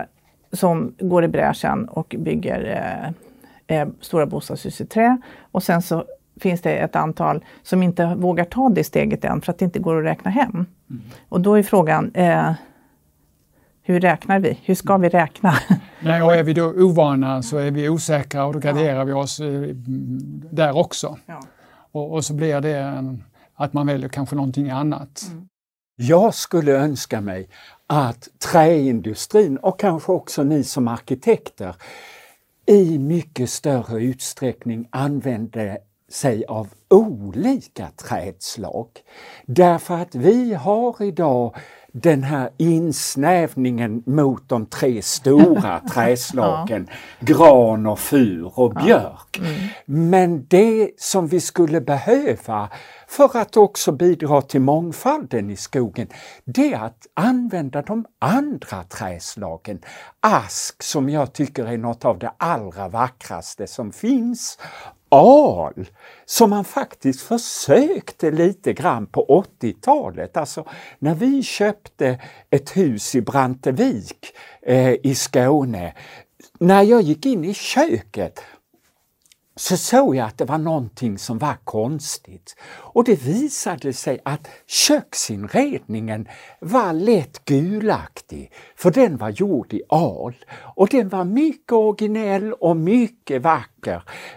som 0.52 0.94
går 0.98 1.24
i 1.24 1.28
bräschen 1.28 1.88
och 1.88 2.14
bygger 2.18 2.82
eh, 3.68 3.80
eh, 3.80 3.88
stora 4.00 4.26
bostadshus 4.26 4.80
i 4.80 4.86
trä. 4.86 5.18
Och 5.52 5.62
sen 5.62 5.82
så 5.82 6.04
finns 6.40 6.60
det 6.60 6.76
ett 6.76 6.96
antal 6.96 7.44
som 7.62 7.82
inte 7.82 8.14
vågar 8.14 8.44
ta 8.44 8.68
det 8.68 8.84
steget 8.84 9.24
än 9.24 9.40
för 9.40 9.52
att 9.52 9.58
det 9.58 9.64
inte 9.64 9.78
går 9.78 9.98
att 9.98 10.04
räkna 10.04 10.30
hem. 10.30 10.50
Mm. 10.90 11.02
Och 11.28 11.40
då 11.40 11.54
är 11.54 11.62
frågan, 11.62 12.10
eh, 12.14 12.52
hur 13.82 14.00
räknar 14.00 14.38
vi? 14.38 14.58
Hur 14.62 14.74
ska 14.74 14.96
vi 14.96 15.08
räkna? 15.08 15.54
Nej, 16.00 16.22
och 16.22 16.34
är 16.34 16.42
vi 16.42 16.52
då 16.52 16.66
ovana 16.66 17.42
så 17.42 17.58
är 17.58 17.70
vi 17.70 17.88
osäkra 17.88 18.44
och 18.44 18.52
då 18.52 18.58
garderar 18.58 18.98
ja. 18.98 19.04
vi 19.04 19.12
oss 19.12 19.40
eh, 19.40 19.62
där 20.50 20.76
också. 20.76 21.18
Ja. 21.26 21.40
Och, 21.92 22.12
och, 22.12 22.24
så 22.24 22.34
blir 22.34 22.60
det 22.60 22.78
en, 22.78 23.24
att 23.54 23.72
man 23.72 23.86
väljer 23.86 24.08
kanske 24.08 24.36
någonting 24.36 24.70
annat. 24.70 25.22
Mm. 25.30 25.48
Jag 25.96 26.34
skulle 26.34 26.72
önska 26.72 27.20
mig 27.20 27.48
att 27.86 28.28
träindustrin 28.52 29.56
och 29.56 29.80
kanske 29.80 30.12
också 30.12 30.42
ni 30.42 30.64
som 30.64 30.88
arkitekter 30.88 31.76
i 32.66 32.98
mycket 32.98 33.50
större 33.50 34.02
utsträckning 34.02 34.88
använde 34.90 35.78
sig 36.08 36.44
av 36.44 36.68
olika 36.90 37.88
trädslag. 37.96 38.88
Därför 39.46 39.94
att 39.94 40.14
vi 40.14 40.54
har 40.54 41.02
idag 41.02 41.56
den 42.02 42.22
här 42.22 42.50
insnävningen 42.56 44.02
mot 44.06 44.48
de 44.48 44.66
tre 44.66 45.02
stora 45.02 45.80
träslagen, 45.92 46.88
ja. 46.90 47.26
gran 47.26 47.86
och 47.86 47.98
fur 47.98 48.58
och 48.58 48.74
björk. 48.74 49.38
Ja. 49.38 49.44
Mm. 49.44 49.68
Men 49.84 50.46
det 50.46 50.90
som 50.96 51.26
vi 51.26 51.40
skulle 51.40 51.80
behöva 51.80 52.68
för 53.08 53.36
att 53.36 53.56
också 53.56 53.92
bidra 53.92 54.42
till 54.42 54.60
mångfalden 54.60 55.50
i 55.50 55.56
skogen, 55.56 56.08
det 56.44 56.72
är 56.72 56.78
att 56.78 57.06
använda 57.14 57.82
de 57.82 58.04
andra 58.18 58.82
träslagen. 58.82 59.80
Ask 60.20 60.82
som 60.82 61.08
jag 61.08 61.32
tycker 61.32 61.64
är 61.64 61.78
något 61.78 62.04
av 62.04 62.18
det 62.18 62.32
allra 62.36 62.88
vackraste 62.88 63.66
som 63.66 63.92
finns 63.92 64.58
al 65.16 65.86
som 66.24 66.50
man 66.50 66.64
faktiskt 66.64 67.20
försökte 67.20 68.30
lite 68.30 68.72
grann 68.72 69.06
på 69.06 69.44
80-talet. 69.60 70.36
Alltså 70.36 70.64
när 70.98 71.14
vi 71.14 71.42
köpte 71.42 72.20
ett 72.50 72.76
hus 72.76 73.14
i 73.14 73.20
Brantevik 73.20 74.32
eh, 74.62 74.92
i 75.02 75.14
Skåne. 75.14 75.94
När 76.58 76.82
jag 76.82 77.02
gick 77.02 77.26
in 77.26 77.44
i 77.44 77.54
köket 77.54 78.40
så 79.56 79.76
såg 79.76 80.16
jag 80.16 80.26
att 80.26 80.38
det 80.38 80.44
var 80.44 80.58
någonting 80.58 81.18
som 81.18 81.38
var 81.38 81.56
konstigt. 81.64 82.56
Och 82.66 83.04
det 83.04 83.22
visade 83.22 83.92
sig 83.92 84.20
att 84.24 84.48
köksinredningen 84.66 86.28
var 86.60 86.92
lätt 86.92 87.44
gulaktig, 87.44 88.52
för 88.76 88.90
den 88.90 89.16
var 89.16 89.30
gjord 89.30 89.72
i 89.72 89.82
al. 89.88 90.34
Och 90.74 90.88
den 90.88 91.08
var 91.08 91.24
mycket 91.24 91.72
originell 91.72 92.52
och 92.52 92.76
mycket 92.76 93.42
vacker. 93.42 93.75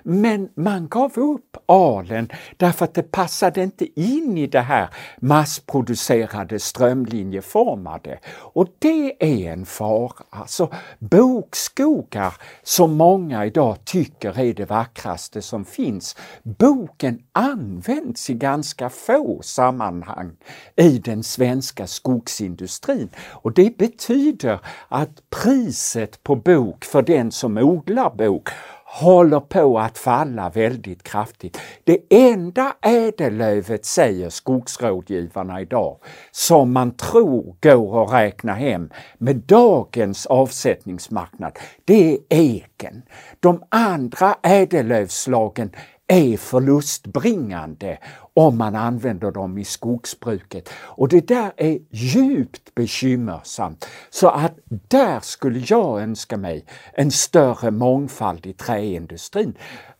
Men 0.03 0.49
man 0.55 0.87
gav 0.87 1.17
upp 1.17 1.57
alen 1.65 2.29
därför 2.57 2.85
att 2.85 2.93
det 2.93 3.11
passade 3.11 3.63
inte 3.63 4.01
in 4.01 4.37
i 4.37 4.47
det 4.47 4.61
här 4.61 4.89
massproducerade 5.17 6.59
strömlinjeformade. 6.59 8.19
Och 8.37 8.67
det 8.79 9.15
är 9.19 9.51
en 9.51 9.65
fara. 9.65 10.23
Alltså 10.29 10.71
bokskogar 10.99 12.33
som 12.63 12.93
många 12.93 13.45
idag 13.45 13.85
tycker 13.85 14.39
är 14.39 14.53
det 14.53 14.65
vackraste 14.65 15.41
som 15.41 15.65
finns. 15.65 16.15
Boken 16.43 17.19
används 17.31 18.29
i 18.29 18.33
ganska 18.33 18.89
få 18.89 19.41
sammanhang 19.41 20.31
i 20.75 20.97
den 20.99 21.23
svenska 21.23 21.87
skogsindustrin. 21.87 23.09
Och 23.31 23.53
det 23.53 23.77
betyder 23.77 24.59
att 24.87 25.29
priset 25.29 26.23
på 26.23 26.35
bok 26.35 26.85
för 26.85 27.01
den 27.01 27.31
som 27.31 27.57
odlar 27.57 28.09
bok 28.15 28.49
håller 28.91 29.39
på 29.39 29.79
att 29.79 29.97
falla 29.97 30.49
väldigt 30.49 31.03
kraftigt. 31.03 31.59
Det 31.83 31.99
enda 32.09 32.75
ädellövet, 32.81 33.85
säger 33.85 34.29
skogsrådgivarna 34.29 35.61
idag, 35.61 35.97
som 36.31 36.73
man 36.73 36.91
tror 36.91 37.55
går 37.61 38.03
att 38.03 38.13
räkna 38.13 38.53
hem 38.53 38.89
med 39.17 39.35
dagens 39.35 40.25
avsättningsmarknad, 40.25 41.59
det 41.85 42.11
är 42.13 42.17
eken. 42.29 43.01
De 43.39 43.63
andra 43.69 44.35
ädellövslagen 44.43 45.71
är 46.11 46.37
förlustbringande 46.37 47.97
om 48.33 48.57
man 48.57 48.75
använder 48.75 49.31
dem 49.31 49.57
i 49.57 49.65
skogsbruket. 49.65 50.69
Och 50.73 51.07
det 51.07 51.27
där 51.27 51.51
är 51.57 51.79
djupt 51.89 52.75
bekymmersamt. 52.75 53.87
Så 54.09 54.29
att 54.29 54.53
där 54.67 55.19
skulle 55.19 55.63
jag 55.65 56.01
önska 56.01 56.37
mig 56.37 56.65
en 56.93 57.11
större 57.11 57.71
mångfald 57.71 58.45
i 58.45 58.53
träindustrin. 58.53 59.57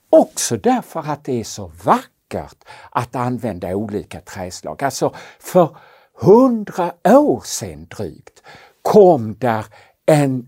Också 0.09 0.57
därför 0.57 0.99
att 0.99 1.23
det 1.23 1.39
är 1.39 1.43
så 1.43 1.71
vackert 1.83 2.63
att 2.91 3.15
använda 3.15 3.75
olika 3.75 4.21
träslag. 4.21 4.83
Alltså 4.83 5.15
för 5.39 5.77
hundra 6.21 6.93
år 7.03 7.41
sedan 7.45 7.87
drygt 7.97 8.43
kom 8.81 9.35
där 9.39 9.65
en 10.05 10.47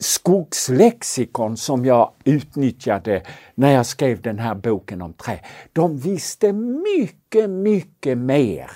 skogslexikon 0.00 1.56
som 1.56 1.84
jag 1.84 2.12
utnyttjade 2.24 3.22
när 3.54 3.72
jag 3.72 3.86
skrev 3.86 4.22
den 4.22 4.38
här 4.38 4.54
boken 4.54 5.02
om 5.02 5.12
trä. 5.12 5.40
De 5.72 5.98
visste 5.98 6.52
mycket, 6.52 7.50
mycket 7.50 8.18
mer 8.18 8.70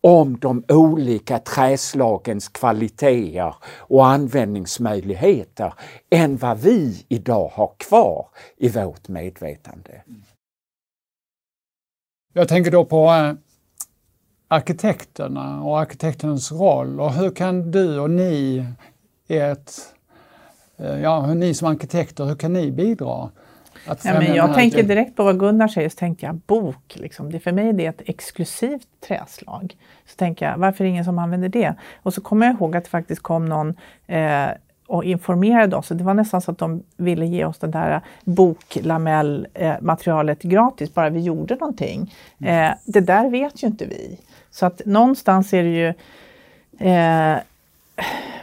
om 0.00 0.38
de 0.38 0.64
olika 0.68 1.38
träslagens 1.38 2.48
kvaliteter 2.48 3.54
och 3.78 4.06
användningsmöjligheter 4.06 5.74
än 6.10 6.36
vad 6.36 6.58
vi 6.58 7.06
idag 7.08 7.48
har 7.48 7.72
kvar 7.76 8.28
i 8.56 8.68
vårt 8.68 9.08
medvetande. 9.08 10.02
Jag 12.32 12.48
tänker 12.48 12.70
då 12.70 12.84
på 12.84 13.04
eh, 13.04 13.32
arkitekterna 14.48 15.62
och 15.62 15.80
arkitektens 15.80 16.52
roll 16.52 17.00
och 17.00 17.12
hur 17.12 17.30
kan 17.30 17.70
du 17.70 17.98
och 17.98 18.10
ni, 18.10 18.66
ert 19.28 19.70
ja, 21.02 21.20
hur 21.20 21.34
ni 21.34 21.54
som 21.54 21.68
arkitekter, 21.68 22.24
hur 22.24 22.34
kan 22.34 22.52
ni 22.52 22.70
bidra? 22.70 23.30
Ja, 23.86 23.96
men 24.04 24.34
jag 24.34 24.54
tänker 24.54 24.82
direkt 24.82 25.16
på 25.16 25.24
vad 25.24 25.38
Gunnar 25.38 25.68
säger, 25.68 25.88
så 25.88 25.96
tänkte 25.96 26.26
jag 26.26 26.34
bok. 26.34 26.96
Liksom. 26.96 27.32
Det 27.32 27.40
för 27.40 27.52
mig 27.52 27.68
är 27.68 27.72
det 27.72 27.86
ett 27.86 28.02
exklusivt 28.04 28.88
träslag. 29.06 29.76
Så 30.06 30.16
tänker 30.16 30.46
jag, 30.46 30.58
varför 30.58 30.84
är 30.84 30.86
det 30.86 30.90
ingen 30.90 31.04
som 31.04 31.18
använder 31.18 31.48
det? 31.48 31.74
Och 32.02 32.14
så 32.14 32.20
kommer 32.20 32.46
jag 32.46 32.54
ihåg 32.54 32.76
att 32.76 32.84
det 32.84 32.90
faktiskt 32.90 33.22
kom 33.22 33.46
någon 33.46 33.74
eh, 34.06 34.46
och 34.86 35.04
informerade 35.04 35.76
oss. 35.76 35.88
Det 35.88 36.04
var 36.04 36.14
nästan 36.14 36.40
så 36.40 36.50
att 36.50 36.58
de 36.58 36.82
ville 36.96 37.26
ge 37.26 37.44
oss 37.44 37.58
det 37.58 37.66
där 37.66 38.00
boklamellmaterialet 38.24 40.44
eh, 40.44 40.50
gratis, 40.50 40.94
bara 40.94 41.10
vi 41.10 41.20
gjorde 41.20 41.54
någonting. 41.54 42.14
Mm. 42.38 42.64
Eh, 42.64 42.72
det 42.84 43.00
där 43.00 43.30
vet 43.30 43.62
ju 43.62 43.66
inte 43.66 43.86
vi. 43.86 44.20
Så 44.50 44.66
att 44.66 44.82
någonstans 44.84 45.52
är 45.52 45.62
det 45.62 45.68
ju 45.68 45.88
eh, 46.90 47.36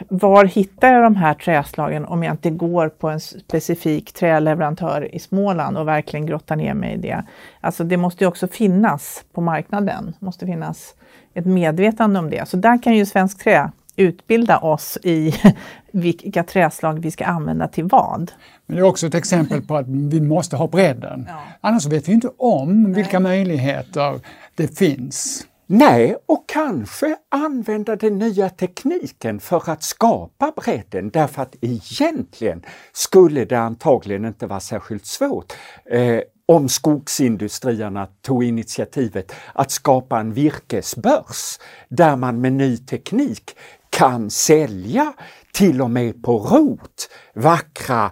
var 0.08 0.44
hittar 0.44 0.92
jag 0.92 1.02
de 1.02 1.16
här 1.16 1.34
träslagen 1.34 2.04
om 2.04 2.22
jag 2.22 2.32
inte 2.32 2.50
går 2.50 2.88
på 2.88 3.08
en 3.08 3.20
specifik 3.20 4.12
träleverantör 4.12 5.14
i 5.14 5.18
Småland 5.18 5.78
och 5.78 5.88
verkligen 5.88 6.26
grottar 6.26 6.56
ner 6.56 6.74
mig 6.74 6.94
i 6.94 6.96
det. 6.96 7.24
Alltså 7.60 7.84
det 7.84 7.96
måste 7.96 8.24
ju 8.24 8.28
också 8.28 8.48
finnas 8.48 9.24
på 9.32 9.40
marknaden, 9.40 10.14
det 10.20 10.26
måste 10.26 10.46
finnas 10.46 10.94
ett 11.34 11.46
medvetande 11.46 12.18
om 12.18 12.30
det. 12.30 12.48
Så 12.48 12.56
där 12.56 12.82
kan 12.82 12.96
ju 12.96 13.06
Svensk 13.06 13.44
Trä 13.44 13.70
utbilda 13.96 14.58
oss 14.58 14.98
i 15.02 15.34
vilka 15.92 16.44
träslag 16.44 17.00
vi 17.00 17.10
ska 17.10 17.24
använda 17.24 17.68
till 17.68 17.84
vad. 17.84 18.32
Men 18.66 18.76
det 18.76 18.82
är 18.82 18.86
också 18.86 19.06
ett 19.06 19.14
exempel 19.14 19.62
på 19.62 19.76
att 19.76 19.88
vi 19.88 20.20
måste 20.20 20.56
ha 20.56 20.66
bredden. 20.66 21.28
Ja. 21.28 21.42
Annars 21.60 21.86
vet 21.86 22.08
vi 22.08 22.12
inte 22.12 22.30
om 22.38 22.82
Nej. 22.82 22.92
vilka 22.92 23.20
möjligheter 23.20 24.20
det 24.54 24.78
finns. 24.78 25.46
Nej, 25.70 26.16
och 26.26 26.48
kanske 26.48 27.16
använda 27.28 27.96
den 27.96 28.18
nya 28.18 28.48
tekniken 28.48 29.40
för 29.40 29.70
att 29.70 29.82
skapa 29.82 30.52
bredden 30.56 31.10
därför 31.10 31.42
att 31.42 31.56
egentligen 31.60 32.64
skulle 32.92 33.44
det 33.44 33.58
antagligen 33.58 34.24
inte 34.24 34.46
vara 34.46 34.60
särskilt 34.60 35.06
svårt 35.06 35.52
eh, 35.90 36.20
om 36.46 36.68
skogsindustrierna 36.68 38.08
tog 38.22 38.44
initiativet 38.44 39.32
att 39.54 39.70
skapa 39.70 40.20
en 40.20 40.32
virkesbörs 40.32 41.58
där 41.88 42.16
man 42.16 42.40
med 42.40 42.52
ny 42.52 42.76
teknik 42.76 43.56
kan 43.90 44.30
sälja 44.30 45.12
till 45.52 45.82
och 45.82 45.90
med 45.90 46.22
på 46.22 46.38
rot 46.38 47.08
vackra 47.34 48.10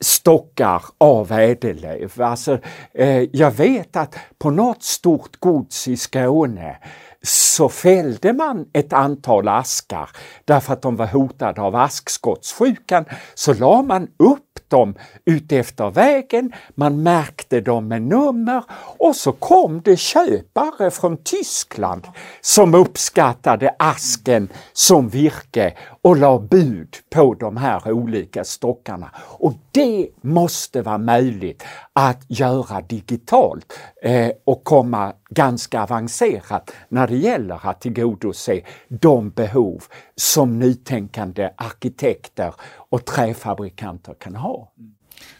stockar 0.00 0.82
av 0.98 1.32
ädellöv. 1.32 2.22
Alltså, 2.22 2.58
eh, 2.94 3.22
jag 3.32 3.50
vet 3.50 3.96
att 3.96 4.16
på 4.38 4.50
något 4.50 4.82
stort 4.82 5.36
gods 5.40 5.88
i 5.88 5.96
Skåne 5.96 6.76
så 7.22 7.68
fällde 7.68 8.32
man 8.32 8.66
ett 8.72 8.92
antal 8.92 9.48
askar 9.48 10.10
därför 10.44 10.72
att 10.72 10.82
de 10.82 10.96
var 10.96 11.06
hotade 11.06 11.60
av 11.60 11.76
askskottssjukan. 11.76 13.04
Så 13.34 13.54
la 13.54 13.82
man 13.82 14.08
upp 14.16 14.44
dem 14.68 14.94
utefter 15.24 15.90
vägen, 15.90 16.52
man 16.74 17.02
märkte 17.02 17.60
dem 17.60 17.88
med 17.88 18.02
nummer 18.02 18.64
och 18.98 19.16
så 19.16 19.32
kom 19.32 19.80
det 19.84 19.96
köpare 19.96 20.90
från 20.90 21.16
Tyskland 21.24 22.06
som 22.40 22.74
uppskattade 22.74 23.74
asken 23.78 24.48
som 24.72 25.08
virke 25.08 25.74
och 26.08 26.16
la 26.16 26.38
bud 26.38 26.96
på 27.10 27.34
de 27.34 27.56
här 27.56 27.92
olika 27.92 28.44
stockarna. 28.44 29.10
Och 29.16 29.54
det 29.72 30.08
måste 30.20 30.82
vara 30.82 30.98
möjligt 30.98 31.64
att 31.92 32.24
göra 32.28 32.80
digitalt 32.80 33.72
eh, 34.02 34.30
och 34.44 34.64
komma 34.64 35.12
ganska 35.30 35.82
avancerat 35.82 36.70
när 36.88 37.06
det 37.06 37.16
gäller 37.16 37.68
att 37.68 37.80
tillgodose 37.80 38.60
de 38.88 39.30
behov 39.30 39.82
som 40.16 40.58
nytänkande 40.58 41.50
arkitekter 41.56 42.54
och 42.90 43.04
träfabrikanter 43.04 44.14
kan 44.18 44.36
ha. 44.36 44.72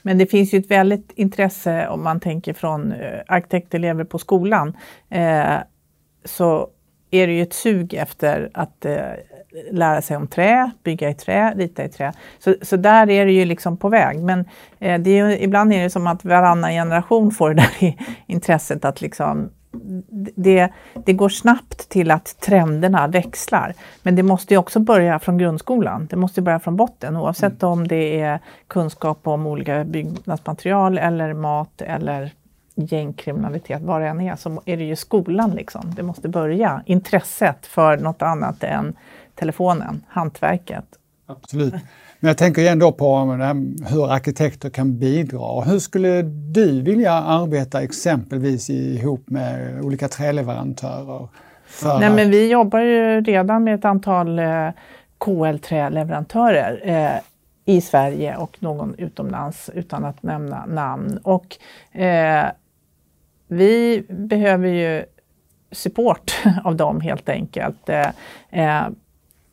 Men 0.02 0.18
det 0.18 0.26
finns 0.26 0.54
ju 0.54 0.58
ett 0.58 0.70
väldigt 0.70 1.12
intresse 1.14 1.88
om 1.88 2.04
man 2.04 2.20
tänker 2.20 2.52
från 2.52 2.92
eh, 2.92 3.20
arkitektelever 3.26 4.04
på 4.04 4.18
skolan. 4.18 4.76
Eh, 5.08 5.56
så 6.24 6.70
är 7.10 7.26
det 7.26 7.32
ju 7.32 7.42
ett 7.42 7.52
sug 7.52 7.94
efter 7.94 8.50
att 8.54 8.84
eh, 8.84 9.02
lära 9.70 10.02
sig 10.02 10.16
om 10.16 10.26
trä, 10.26 10.70
bygga 10.82 11.10
i 11.10 11.14
trä, 11.14 11.54
rita 11.56 11.84
i 11.84 11.88
trä. 11.88 12.12
Så, 12.38 12.54
så 12.62 12.76
där 12.76 13.10
är 13.10 13.26
det 13.26 13.32
ju 13.32 13.44
liksom 13.44 13.76
på 13.76 13.88
väg. 13.88 14.18
Men 14.18 14.44
eh, 14.78 15.00
det 15.00 15.10
är 15.10 15.26
ju, 15.26 15.38
ibland 15.38 15.72
är 15.72 15.82
det 15.82 15.90
som 15.90 16.06
att 16.06 16.24
varannan 16.24 16.70
generation 16.70 17.30
får 17.30 17.54
det 17.54 17.54
där 17.54 17.94
intresset 18.26 18.84
att 18.84 19.00
liksom 19.00 19.50
det, 20.34 20.68
det 21.04 21.12
går 21.12 21.28
snabbt 21.28 21.88
till 21.88 22.10
att 22.10 22.40
trenderna 22.40 23.06
växlar. 23.06 23.74
Men 24.02 24.16
det 24.16 24.22
måste 24.22 24.54
ju 24.54 24.58
också 24.58 24.80
börja 24.80 25.18
från 25.18 25.38
grundskolan. 25.38 26.06
Det 26.06 26.16
måste 26.16 26.42
börja 26.42 26.60
från 26.60 26.76
botten 26.76 27.16
oavsett 27.16 27.62
mm. 27.62 27.72
om 27.72 27.88
det 27.88 28.20
är 28.20 28.40
kunskap 28.68 29.26
om 29.26 29.46
olika 29.46 29.84
byggnadsmaterial 29.84 30.98
eller 30.98 31.34
mat 31.34 31.82
eller 31.82 32.32
gängkriminalitet, 32.78 33.82
vad 33.82 34.00
det 34.00 34.08
än 34.08 34.20
är, 34.20 34.36
så 34.36 34.62
är 34.64 34.76
det 34.76 34.84
ju 34.84 34.96
skolan 34.96 35.50
liksom. 35.50 35.94
Det 35.96 36.02
måste 36.02 36.28
börja. 36.28 36.82
Intresset 36.86 37.66
för 37.66 37.96
något 37.96 38.22
annat 38.22 38.64
än 38.64 38.96
telefonen, 39.34 40.04
hantverket. 40.08 40.84
Absolut. 41.26 41.74
Men 42.20 42.28
jag 42.28 42.38
tänker 42.38 42.72
ändå 42.72 42.92
på 42.92 43.16
hur 43.88 44.12
arkitekter 44.12 44.70
kan 44.70 44.98
bidra. 44.98 45.60
Hur 45.60 45.78
skulle 45.78 46.22
du 46.22 46.82
vilja 46.82 47.12
arbeta 47.12 47.82
exempelvis 47.82 48.70
ihop 48.70 49.30
med 49.30 49.80
olika 49.80 50.08
träleverantörer? 50.08 51.28
Nej, 52.00 52.10
men 52.10 52.30
vi 52.30 52.50
jobbar 52.50 52.80
ju 52.80 53.20
redan 53.20 53.64
med 53.64 53.74
ett 53.74 53.84
antal 53.84 54.38
eh, 54.38 54.68
KL-träleverantörer 55.18 56.80
eh, 56.84 57.20
i 57.64 57.80
Sverige 57.80 58.36
och 58.36 58.56
någon 58.60 58.94
utomlands 58.98 59.70
utan 59.74 60.04
att 60.04 60.22
nämna 60.22 60.66
namn. 60.66 61.18
Och 61.22 61.56
eh, 62.00 62.46
vi 63.48 64.04
behöver 64.08 64.68
ju 64.68 65.04
support 65.72 66.32
av 66.64 66.76
dem 66.76 67.00
helt 67.00 67.28
enkelt. 67.28 67.88
Eh, 67.88 68.08
eh, 68.50 68.88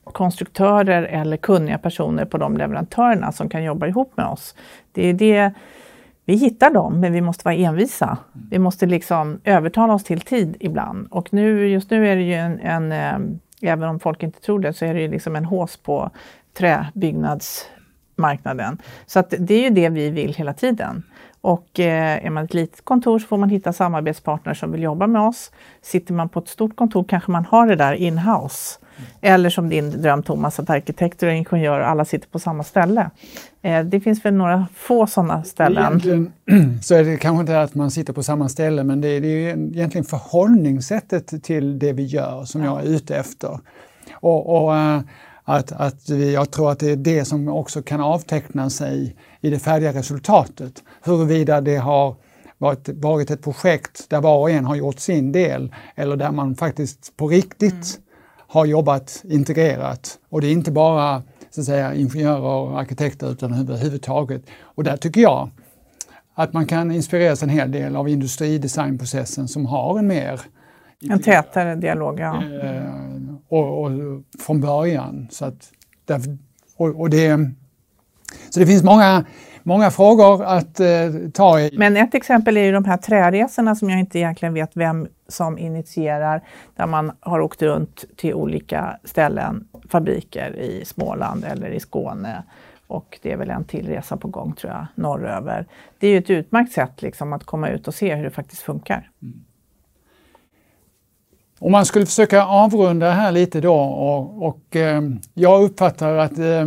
konstruktörer 0.03 1.03
eller 1.03 1.37
kunniga 1.37 1.77
personer 1.77 2.25
på 2.25 2.37
de 2.37 2.57
leverantörerna 2.57 3.31
som 3.31 3.49
kan 3.49 3.63
jobba 3.63 3.87
ihop 3.87 4.17
med 4.17 4.25
oss. 4.25 4.55
Det 4.91 5.07
är 5.07 5.13
det, 5.13 5.53
vi 6.25 6.35
hittar 6.35 6.69
dem, 6.69 6.99
men 6.99 7.13
vi 7.13 7.21
måste 7.21 7.45
vara 7.45 7.55
envisa. 7.55 8.17
Vi 8.49 8.59
måste 8.59 8.85
liksom 8.85 9.39
övertala 9.43 9.93
oss 9.93 10.03
till 10.03 10.21
tid 10.21 10.57
ibland. 10.59 11.07
Och 11.11 11.33
nu, 11.33 11.67
just 11.67 11.89
nu 11.89 12.07
är 12.07 12.15
det 12.15 12.21
ju 12.21 12.33
en, 12.33 12.59
en 12.59 12.91
eh, 12.91 13.17
även 13.71 13.89
om 13.89 13.99
folk 13.99 14.23
inte 14.23 14.41
tror 14.41 14.59
det, 14.59 14.73
så 14.73 14.85
är 14.85 14.93
det 14.93 15.01
ju 15.01 15.07
liksom 15.07 15.35
en 15.35 15.45
hås 15.45 15.77
på 15.77 16.11
träbyggnadsmarknaden. 16.53 18.77
Så 19.05 19.19
att 19.19 19.33
det 19.39 19.53
är 19.53 19.61
ju 19.61 19.69
det 19.69 19.89
vi 19.89 20.09
vill 20.09 20.33
hela 20.33 20.53
tiden. 20.53 21.03
Och 21.45 21.79
eh, 21.79 22.25
är 22.25 22.29
man 22.29 22.45
ett 22.45 22.53
litet 22.53 22.85
kontor 22.85 23.19
så 23.19 23.27
får 23.27 23.37
man 23.37 23.49
hitta 23.49 23.73
samarbetspartners 23.73 24.59
som 24.59 24.71
vill 24.71 24.83
jobba 24.83 25.07
med 25.07 25.21
oss. 25.21 25.51
Sitter 25.81 26.13
man 26.13 26.29
på 26.29 26.39
ett 26.39 26.47
stort 26.47 26.75
kontor 26.75 27.03
kanske 27.03 27.31
man 27.31 27.45
har 27.45 27.67
det 27.67 27.75
där 27.75 27.93
in-house. 27.93 28.79
Eller 29.21 29.49
som 29.49 29.69
din 29.69 30.01
dröm 30.01 30.23
Thomas, 30.23 30.59
att 30.59 30.69
arkitekter 30.69 31.27
och 31.27 31.33
ingenjörer 31.33 31.81
alla 31.81 32.05
sitter 32.05 32.27
på 32.27 32.39
samma 32.39 32.63
ställe. 32.63 33.09
Eh, 33.61 33.85
det 33.85 33.99
finns 33.99 34.25
väl 34.25 34.33
några 34.33 34.67
få 34.75 35.07
sådana 35.07 35.43
ställen. 35.43 35.85
Egentligen 35.85 36.31
så 36.81 36.95
är 36.95 37.03
det 37.03 37.17
kanske 37.17 37.41
inte 37.41 37.61
att 37.61 37.75
man 37.75 37.91
sitter 37.91 38.13
på 38.13 38.23
samma 38.23 38.49
ställe 38.49 38.83
men 38.83 39.01
det 39.01 39.07
är, 39.07 39.21
det 39.21 39.27
är 39.27 39.57
egentligen 39.57 40.05
förhållningssättet 40.05 41.43
till 41.43 41.79
det 41.79 41.93
vi 41.93 42.03
gör 42.05 42.45
som 42.45 42.63
jag 42.63 42.81
är 42.81 42.85
ute 42.85 43.17
efter. 43.17 43.59
Och, 44.13 44.63
och 44.63 44.77
eh, 44.77 44.99
att, 45.47 45.71
att 45.71 46.09
vi, 46.09 46.33
jag 46.33 46.51
tror 46.51 46.71
att 46.71 46.79
det 46.79 46.91
är 46.91 46.95
det 46.95 47.25
som 47.25 47.47
också 47.47 47.81
kan 47.81 48.01
avteckna 48.01 48.69
sig 48.69 49.15
i 49.45 49.49
det 49.49 49.59
färdiga 49.59 49.93
resultatet. 49.93 50.83
Huruvida 51.03 51.61
det 51.61 51.75
har 51.77 52.15
varit, 52.57 52.89
varit 52.89 53.31
ett 53.31 53.43
projekt 53.43 54.09
där 54.09 54.21
var 54.21 54.37
och 54.37 54.49
en 54.49 54.65
har 54.65 54.75
gjort 54.75 54.99
sin 54.99 55.31
del 55.31 55.73
eller 55.95 56.15
där 56.15 56.31
man 56.31 56.55
faktiskt 56.55 57.17
på 57.17 57.27
riktigt 57.27 57.71
mm. 57.71 58.03
har 58.47 58.65
jobbat 58.65 59.23
integrerat. 59.23 60.19
Och 60.29 60.41
det 60.41 60.47
är 60.47 60.51
inte 60.51 60.71
bara 60.71 61.23
så 61.49 61.61
att 61.61 61.65
säga, 61.65 61.93
ingenjörer 61.93 62.41
och 62.41 62.79
arkitekter 62.79 63.31
utan 63.31 63.53
överhuvudtaget. 63.53 64.43
Och 64.61 64.83
där 64.83 64.97
tycker 64.97 65.21
jag 65.21 65.49
att 66.33 66.53
man 66.53 66.65
kan 66.65 66.91
inspireras 66.91 67.43
en 67.43 67.49
hel 67.49 67.71
del 67.71 67.95
av 67.95 68.09
industridesignprocessen 68.09 69.47
som 69.47 69.65
har 69.65 69.99
en 69.99 70.07
mer 70.07 70.41
en 71.09 71.21
tätare 71.21 71.75
dialog, 71.75 72.19
ja. 72.19 72.43
Eh, 72.63 72.83
och, 73.49 73.83
och, 73.83 73.91
från 74.39 74.61
början. 74.61 75.27
Så, 75.31 75.45
att, 75.45 75.71
och, 76.77 76.99
och 76.99 77.09
det, 77.09 77.51
så 78.49 78.59
det 78.59 78.65
finns 78.65 78.83
många, 78.83 79.25
många 79.63 79.91
frågor 79.91 80.43
att 80.43 80.79
eh, 80.79 80.87
ta 81.33 81.59
i. 81.59 81.75
Men 81.77 81.97
ett 81.97 82.15
exempel 82.15 82.57
är 82.57 82.63
ju 82.63 82.71
de 82.71 82.85
här 82.85 82.97
träresorna 82.97 83.75
som 83.75 83.89
jag 83.89 83.99
inte 83.99 84.19
egentligen 84.19 84.53
vet 84.53 84.71
vem 84.73 85.07
som 85.27 85.57
initierar, 85.57 86.41
där 86.75 86.87
man 86.87 87.11
har 87.19 87.39
åkt 87.39 87.61
runt 87.61 88.05
till 88.15 88.33
olika 88.33 88.97
ställen, 89.03 89.67
fabriker 89.89 90.55
i 90.55 90.85
Småland 90.85 91.43
eller 91.43 91.69
i 91.69 91.79
Skåne. 91.79 92.43
Och 92.87 93.19
det 93.21 93.31
är 93.31 93.37
väl 93.37 93.49
en 93.49 93.63
till 93.63 93.87
resa 93.87 94.17
på 94.17 94.27
gång 94.27 94.53
tror 94.53 94.73
jag, 94.73 94.85
norröver. 94.95 95.65
Det 95.99 96.07
är 96.07 96.11
ju 96.11 96.17
ett 96.17 96.29
utmärkt 96.29 96.73
sätt 96.73 97.01
liksom, 97.01 97.33
att 97.33 97.43
komma 97.43 97.69
ut 97.69 97.87
och 97.87 97.95
se 97.95 98.15
hur 98.15 98.23
det 98.23 98.29
faktiskt 98.29 98.61
funkar. 98.61 99.09
Mm. 99.21 99.45
Om 101.59 101.71
man 101.71 101.85
skulle 101.85 102.05
försöka 102.05 102.45
avrunda 102.45 103.11
här 103.11 103.31
lite 103.31 103.61
då 103.61 103.75
och, 103.75 104.47
och 104.47 104.75
eh, 104.75 105.01
jag 105.33 105.63
uppfattar 105.63 106.15
att 106.15 106.39
eh, 106.39 106.65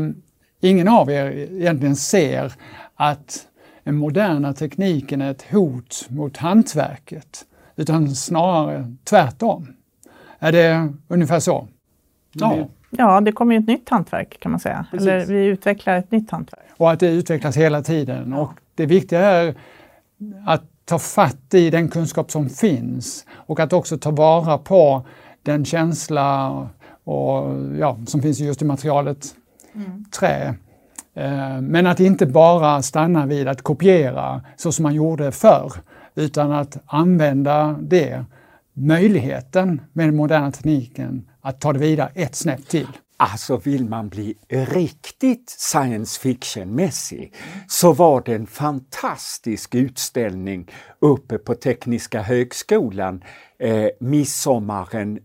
ingen 0.60 0.88
av 0.88 1.10
er 1.10 1.30
egentligen 1.30 1.96
ser 1.96 2.52
att 2.94 3.46
den 3.84 3.96
moderna 3.96 4.52
tekniken 4.52 5.22
är 5.22 5.30
ett 5.30 5.44
hot 5.50 6.06
mot 6.08 6.36
hantverket, 6.36 7.44
utan 7.76 8.14
snarare 8.14 8.94
tvärtom. 9.04 9.68
Är 10.38 10.52
det 10.52 10.92
ungefär 11.08 11.40
så? 11.40 11.68
Ja. 12.32 12.68
Ja, 12.90 13.20
det 13.20 13.32
kommer 13.32 13.54
ju 13.54 13.60
ett 13.60 13.66
nytt 13.66 13.88
hantverk 13.88 14.40
kan 14.40 14.50
man 14.50 14.60
säga. 14.60 14.86
Precis. 14.90 15.08
Eller 15.08 15.26
vi 15.26 15.44
utvecklar 15.44 15.96
ett 15.96 16.10
nytt 16.10 16.30
hantverk. 16.30 16.64
Och 16.76 16.90
att 16.90 17.00
det 17.00 17.08
utvecklas 17.08 17.56
hela 17.56 17.82
tiden. 17.82 18.32
Och 18.32 18.52
det 18.74 18.86
viktiga 18.86 19.20
är 19.20 19.54
att 20.46 20.62
ta 20.84 20.98
fatt 20.98 21.54
i 21.54 21.70
den 21.70 21.88
kunskap 21.88 22.30
som 22.30 22.48
finns 22.48 23.26
och 23.30 23.60
att 23.60 23.72
också 23.72 23.98
ta 23.98 24.10
vara 24.10 24.58
på 24.58 25.06
den 25.42 25.64
känsla 25.64 26.50
och, 27.04 27.56
ja, 27.78 27.98
som 28.06 28.22
finns 28.22 28.40
just 28.40 28.62
i 28.62 28.64
materialet 28.64 29.34
mm. 29.78 30.04
trä. 30.04 30.54
Eh, 31.14 31.60
men 31.60 31.86
att 31.86 32.00
inte 32.00 32.26
bara 32.26 32.82
stanna 32.82 33.26
vid 33.26 33.48
att 33.48 33.62
kopiera 33.62 34.42
så 34.56 34.72
som 34.72 34.82
man 34.82 34.94
gjorde 34.94 35.32
förr, 35.32 35.72
utan 36.14 36.52
att 36.52 36.78
använda 36.86 37.78
det, 37.82 38.24
möjligheten 38.72 39.80
med 39.92 40.08
den 40.08 40.16
moderna 40.16 40.52
tekniken, 40.52 41.28
att 41.40 41.60
ta 41.60 41.72
det 41.72 41.78
vidare 41.78 42.10
ett 42.14 42.34
snäpp 42.34 42.68
till. 42.68 42.86
Alltså 43.20 43.56
vill 43.56 43.84
man 43.84 44.08
bli 44.08 44.34
riktigt 44.48 45.50
science 45.50 46.20
fiction-mässig 46.20 47.34
så 47.68 47.92
var 47.92 48.22
det 48.26 48.34
en 48.34 48.46
fantastisk 48.46 49.74
utställning 49.74 50.70
uppe 51.00 51.38
på 51.38 51.54
Tekniska 51.54 52.22
högskolan 52.22 53.24
eh, 53.58 53.86
midsommaren 54.00 55.18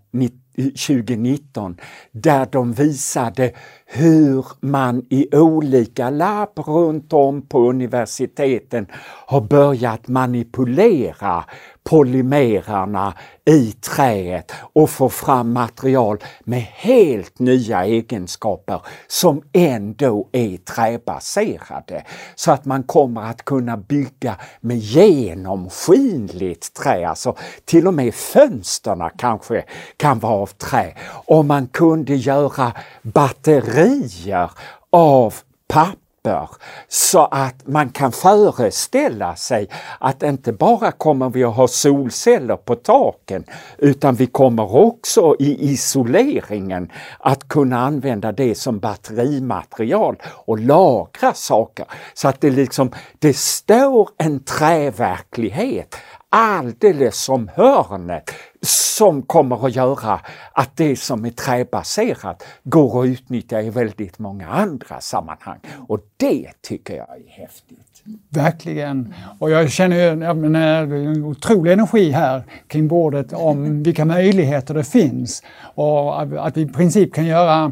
2019 0.55 1.77
där 2.11 2.47
de 2.51 2.73
visade 2.73 3.51
hur 3.85 4.45
man 4.59 5.05
i 5.09 5.35
olika 5.35 6.09
labb 6.09 6.59
runt 6.59 7.13
om 7.13 7.47
på 7.47 7.69
universiteten 7.69 8.87
har 9.27 9.41
börjat 9.41 10.07
manipulera 10.07 11.45
polymererna 11.83 13.13
i 13.45 13.71
träet 13.71 14.51
och 14.73 14.89
få 14.89 15.09
fram 15.09 15.53
material 15.53 16.17
med 16.43 16.61
helt 16.61 17.39
nya 17.39 17.85
egenskaper 17.85 18.81
som 19.07 19.41
ändå 19.53 20.29
är 20.31 20.57
träbaserade. 20.57 22.03
Så 22.35 22.51
att 22.51 22.65
man 22.65 22.83
kommer 22.83 23.21
att 23.21 23.45
kunna 23.45 23.77
bygga 23.77 24.35
med 24.61 24.77
genomskinligt 24.77 26.73
trä, 26.73 27.07
alltså 27.07 27.35
till 27.65 27.87
och 27.87 27.93
med 27.93 28.13
fönsterna 28.13 29.09
kanske 29.09 29.65
kan 29.97 30.19
vara 30.19 30.33
av 30.33 30.47
trä. 30.47 30.95
Och 31.25 31.45
man 31.45 31.67
kunde 31.67 32.15
göra 32.15 32.73
batterier 33.01 34.51
av 34.91 35.33
papper 35.67 36.02
papper 36.23 36.49
så 36.87 37.25
att 37.25 37.67
man 37.67 37.89
kan 37.89 38.11
föreställa 38.11 39.35
sig 39.35 39.69
att 39.99 40.23
inte 40.23 40.53
bara 40.53 40.91
kommer 40.91 41.29
vi 41.29 41.43
att 41.43 41.55
ha 41.55 41.67
solceller 41.67 42.55
på 42.55 42.75
taken 42.75 43.43
utan 43.77 44.15
vi 44.15 44.27
kommer 44.27 44.75
också 44.75 45.35
i 45.39 45.71
isoleringen 45.71 46.91
att 47.19 47.47
kunna 47.47 47.79
använda 47.79 48.31
det 48.31 48.55
som 48.55 48.79
batterimaterial 48.79 50.15
och 50.25 50.59
lagra 50.59 51.33
saker. 51.33 51.85
Så 52.13 52.27
att 52.27 52.41
det 52.41 52.49
liksom, 52.49 52.91
det 53.19 53.37
står 53.37 54.09
en 54.17 54.39
träverklighet 54.39 55.95
alldeles 56.35 57.23
som 57.23 57.49
hörnet 57.55 58.31
som 58.61 59.21
kommer 59.21 59.65
att 59.65 59.75
göra 59.75 60.19
att 60.53 60.75
det 60.75 60.95
som 60.95 61.25
är 61.25 61.29
träbaserat 61.29 62.43
går 62.63 63.03
att 63.03 63.07
utnyttja 63.07 63.61
i 63.61 63.69
väldigt 63.69 64.19
många 64.19 64.47
andra 64.47 65.01
sammanhang. 65.01 65.59
Och 65.87 65.99
det 66.17 66.51
tycker 66.61 66.95
jag 66.95 67.07
är 67.09 67.29
häftigt. 67.29 68.03
Verkligen. 68.29 69.13
Och 69.39 69.49
jag 69.49 69.71
känner 69.71 69.95
ju 69.95 70.23
en 70.23 71.23
otrolig 71.23 71.71
energi 71.71 72.11
här 72.11 72.43
kring 72.67 72.87
bordet 72.87 73.33
om 73.33 73.83
vilka 73.83 74.05
möjligheter 74.05 74.73
det 74.73 74.83
finns 74.83 75.43
och 75.75 76.21
att 76.21 76.57
vi 76.57 76.61
i 76.61 76.67
princip 76.67 77.13
kan 77.13 77.25
göra 77.25 77.71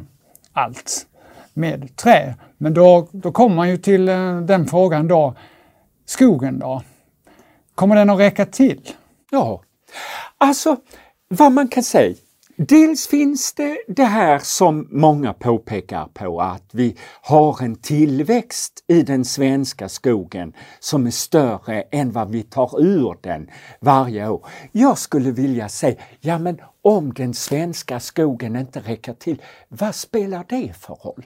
allt 0.54 1.08
med 1.54 1.96
trä. 1.96 2.36
Men 2.58 2.74
då, 2.74 3.08
då 3.12 3.32
kommer 3.32 3.56
man 3.56 3.70
ju 3.70 3.78
till 3.78 4.10
eh, 4.10 4.38
den 4.38 4.66
frågan 4.66 5.08
då, 5.08 5.36
skogen 6.06 6.60
då? 6.60 6.82
Kommer 7.76 7.96
den 7.96 8.10
att 8.10 8.20
räcka 8.20 8.46
till? 8.46 8.90
Ja, 9.32 9.62
alltså 10.38 10.78
vad 11.28 11.52
man 11.52 11.68
kan 11.68 11.84
säga 11.84 12.16
Dels 12.68 13.08
finns 13.08 13.54
det 13.54 13.78
det 13.88 14.04
här 14.04 14.40
som 14.40 14.88
många 14.92 15.34
påpekar 15.34 16.08
på 16.14 16.42
att 16.42 16.64
vi 16.72 16.96
har 17.22 17.64
en 17.64 17.76
tillväxt 17.76 18.84
i 18.88 19.02
den 19.02 19.26
svenska 19.26 19.90
skogen 19.90 20.54
som 20.80 21.08
är 21.08 21.12
större 21.12 21.82
än 21.82 22.12
vad 22.12 22.32
vi 22.32 22.44
tar 22.44 22.82
ur 22.82 23.18
den 23.22 23.50
varje 23.80 24.28
år. 24.28 24.46
Jag 24.72 24.98
skulle 24.98 25.32
vilja 25.32 25.70
säga, 25.70 25.96
ja 26.20 26.40
men 26.40 26.62
om 26.82 27.14
den 27.14 27.34
svenska 27.34 28.00
skogen 28.00 28.56
inte 28.56 28.80
räcker 28.80 29.14
till, 29.14 29.42
vad 29.68 29.96
spelar 29.96 30.46
det 30.50 30.74
för 30.80 30.94
roll? 30.94 31.26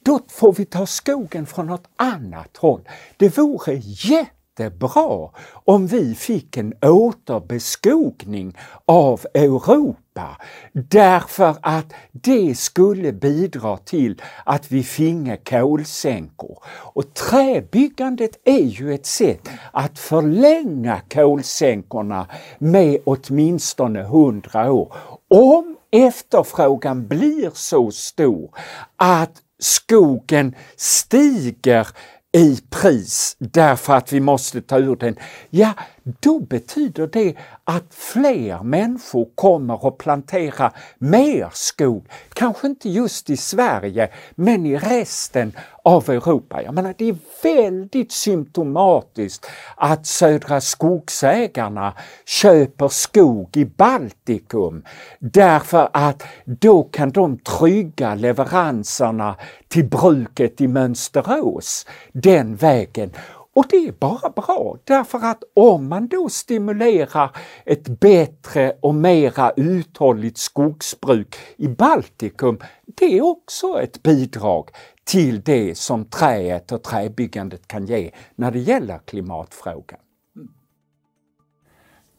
Då 0.00 0.20
får 0.28 0.52
vi 0.52 0.64
ta 0.64 0.86
skogen 0.86 1.46
från 1.46 1.66
något 1.66 1.88
annat 1.96 2.56
håll. 2.56 2.80
Det 3.16 3.38
vore 3.38 3.74
jätte 3.82 4.35
jättebra 4.58 5.30
om 5.64 5.86
vi 5.86 6.14
fick 6.14 6.56
en 6.56 6.74
återbeskogning 6.82 8.56
av 8.84 9.20
Europa 9.34 10.36
därför 10.72 11.56
att 11.60 11.92
det 12.12 12.58
skulle 12.58 13.12
bidra 13.12 13.76
till 13.76 14.22
att 14.44 14.72
vi 14.72 14.82
finge 14.82 15.36
kolsänkor. 15.36 16.58
Och 16.68 17.14
träbyggandet 17.14 18.40
är 18.44 18.64
ju 18.64 18.94
ett 18.94 19.06
sätt 19.06 19.48
att 19.72 19.98
förlänga 19.98 21.00
kolsänkorna 21.10 22.26
med 22.58 22.98
åtminstone 23.04 24.00
100 24.00 24.72
år. 24.72 24.94
Om 25.28 25.76
efterfrågan 25.92 27.08
blir 27.08 27.50
så 27.54 27.90
stor 27.90 28.50
att 28.96 29.42
skogen 29.58 30.54
stiger 30.76 31.88
i 32.36 32.58
pris 32.70 33.36
därför 33.38 33.94
att 33.94 34.12
vi 34.12 34.20
måste 34.20 34.60
ta 34.60 34.78
ur 34.78 34.96
den, 34.96 35.16
ja 35.50 35.74
då 36.20 36.40
betyder 36.40 37.06
det 37.06 37.34
att 37.64 37.94
fler 37.94 38.62
människor 38.62 39.28
kommer 39.34 39.88
att 39.88 39.98
plantera 39.98 40.72
mer 40.98 41.48
skog. 41.52 42.06
Kanske 42.32 42.66
inte 42.66 42.88
just 42.88 43.30
i 43.30 43.36
Sverige, 43.36 44.08
men 44.34 44.66
i 44.66 44.76
resten 44.76 45.52
av 45.82 46.10
Europa. 46.10 46.62
Jag 46.62 46.74
menar, 46.74 46.94
det 46.98 47.08
är 47.08 47.16
väldigt 47.42 48.12
symptomatiskt 48.12 49.46
att 49.76 50.06
Södra 50.06 50.60
Skogsägarna 50.60 51.92
köper 52.26 52.88
skog 52.88 53.56
i 53.56 53.64
Baltikum 53.64 54.84
därför 55.18 55.88
att 55.92 56.22
då 56.44 56.82
kan 56.82 57.10
de 57.10 57.38
trygga 57.38 58.14
leveranserna 58.14 59.36
till 59.68 59.84
bruket 59.84 60.60
i 60.60 60.68
Mönsterås 60.68 61.86
den 62.12 62.56
vägen. 62.56 63.10
Och 63.56 63.66
det 63.68 63.76
är 63.76 63.92
bara 63.92 64.30
bra 64.30 64.76
därför 64.84 65.18
att 65.18 65.42
om 65.54 65.88
man 65.88 66.08
då 66.08 66.28
stimulerar 66.28 67.30
ett 67.64 68.00
bättre 68.00 68.72
och 68.80 68.94
mera 68.94 69.52
uthålligt 69.56 70.38
skogsbruk 70.38 71.36
i 71.56 71.68
Baltikum, 71.68 72.58
det 72.86 73.18
är 73.18 73.24
också 73.24 73.82
ett 73.82 74.02
bidrag 74.02 74.68
till 75.04 75.40
det 75.40 75.78
som 75.78 76.04
träet 76.04 76.72
och 76.72 76.82
träbyggandet 76.82 77.68
kan 77.68 77.86
ge 77.86 78.10
när 78.34 78.50
det 78.50 78.58
gäller 78.58 78.98
klimatfrågan. 79.04 79.98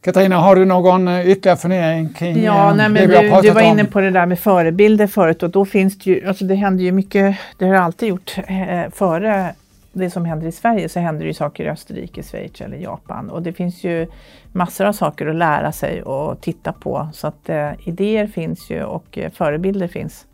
Katarina, 0.00 0.36
har 0.36 0.56
du 0.56 0.64
någon 0.64 1.08
eh, 1.08 1.28
ytterligare 1.30 1.56
fundering 1.56 2.08
kring 2.08 2.42
ja, 2.42 2.70
eh, 2.70 2.76
nej, 2.76 2.88
men 2.88 2.94
det 2.94 3.20
vi 3.20 3.28
har 3.28 3.42
Du, 3.42 3.48
du 3.48 3.54
var 3.54 3.60
inne 3.60 3.84
på 3.84 4.00
det 4.00 4.10
där 4.10 4.26
med 4.26 4.38
förebilder 4.38 5.06
förut 5.06 5.42
och 5.42 5.50
då 5.50 5.64
finns 5.64 5.98
det 5.98 6.10
ju, 6.10 6.28
alltså 6.28 6.44
det 6.44 6.54
händer 6.54 6.84
ju 6.84 6.92
mycket, 6.92 7.36
det 7.58 7.66
har 7.66 7.74
alltid 7.74 8.08
gjort 8.08 8.38
eh, 8.48 8.90
före 8.90 9.54
det 9.92 10.10
som 10.10 10.24
händer 10.24 10.46
i 10.46 10.52
Sverige 10.52 10.88
så 10.88 11.00
händer 11.00 11.20
det 11.20 11.26
ju 11.26 11.34
saker 11.34 11.64
i 11.64 11.68
Österrike, 11.68 12.22
Schweiz 12.22 12.60
eller 12.60 12.76
Japan 12.76 13.30
och 13.30 13.42
det 13.42 13.52
finns 13.52 13.84
ju 13.84 14.06
massor 14.52 14.84
av 14.84 14.92
saker 14.92 15.26
att 15.26 15.36
lära 15.36 15.72
sig 15.72 16.02
och 16.02 16.40
titta 16.40 16.72
på 16.72 17.08
så 17.12 17.26
att 17.26 17.48
eh, 17.48 17.70
idéer 17.84 18.26
finns 18.26 18.70
ju 18.70 18.82
och 18.82 19.18
eh, 19.18 19.30
förebilder 19.30 19.88
finns. 19.88 20.26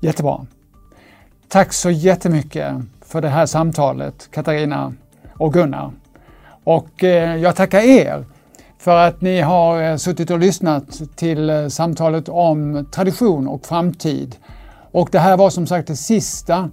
Jättebra. 0.00 0.46
Tack 1.48 1.72
så 1.72 1.90
jättemycket 1.90 2.74
för 3.00 3.20
det 3.20 3.28
här 3.28 3.46
samtalet 3.46 4.28
Katarina 4.30 4.92
och 5.32 5.52
Gunnar. 5.52 5.90
Och 6.64 7.04
eh, 7.04 7.36
jag 7.36 7.56
tackar 7.56 7.80
er 7.80 8.24
för 8.78 8.96
att 8.96 9.20
ni 9.20 9.40
har 9.40 9.82
eh, 9.82 9.96
suttit 9.96 10.30
och 10.30 10.38
lyssnat 10.38 11.16
till 11.16 11.50
eh, 11.50 11.68
samtalet 11.68 12.28
om 12.28 12.86
tradition 12.92 13.48
och 13.48 13.66
framtid. 13.66 14.36
Och 14.92 15.08
det 15.12 15.18
här 15.18 15.36
var 15.36 15.50
som 15.50 15.66
sagt 15.66 15.88
det 15.88 15.96
sista 15.96 16.70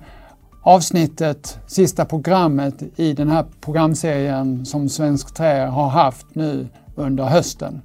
avsnittet, 0.61 1.59
sista 1.67 2.05
programmet 2.05 2.83
i 2.95 3.13
den 3.13 3.29
här 3.29 3.45
programserien 3.61 4.65
som 4.65 4.89
Svensk 4.89 5.33
Trä 5.33 5.65
har 5.65 5.87
haft 5.87 6.25
nu 6.33 6.67
under 6.95 7.23
hösten. 7.23 7.81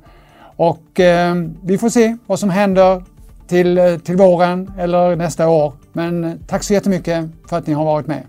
Och 0.56 1.00
eh, 1.00 1.34
vi 1.62 1.78
får 1.78 1.88
se 1.88 2.16
vad 2.26 2.38
som 2.38 2.50
händer 2.50 3.02
till, 3.46 3.78
eh, 3.78 3.96
till 3.96 4.16
våren 4.16 4.72
eller 4.78 5.16
nästa 5.16 5.48
år. 5.48 5.72
Men 5.92 6.24
eh, 6.24 6.32
tack 6.46 6.62
så 6.62 6.72
jättemycket 6.72 7.28
för 7.48 7.58
att 7.58 7.66
ni 7.66 7.72
har 7.72 7.84
varit 7.84 8.06
med. 8.06 8.22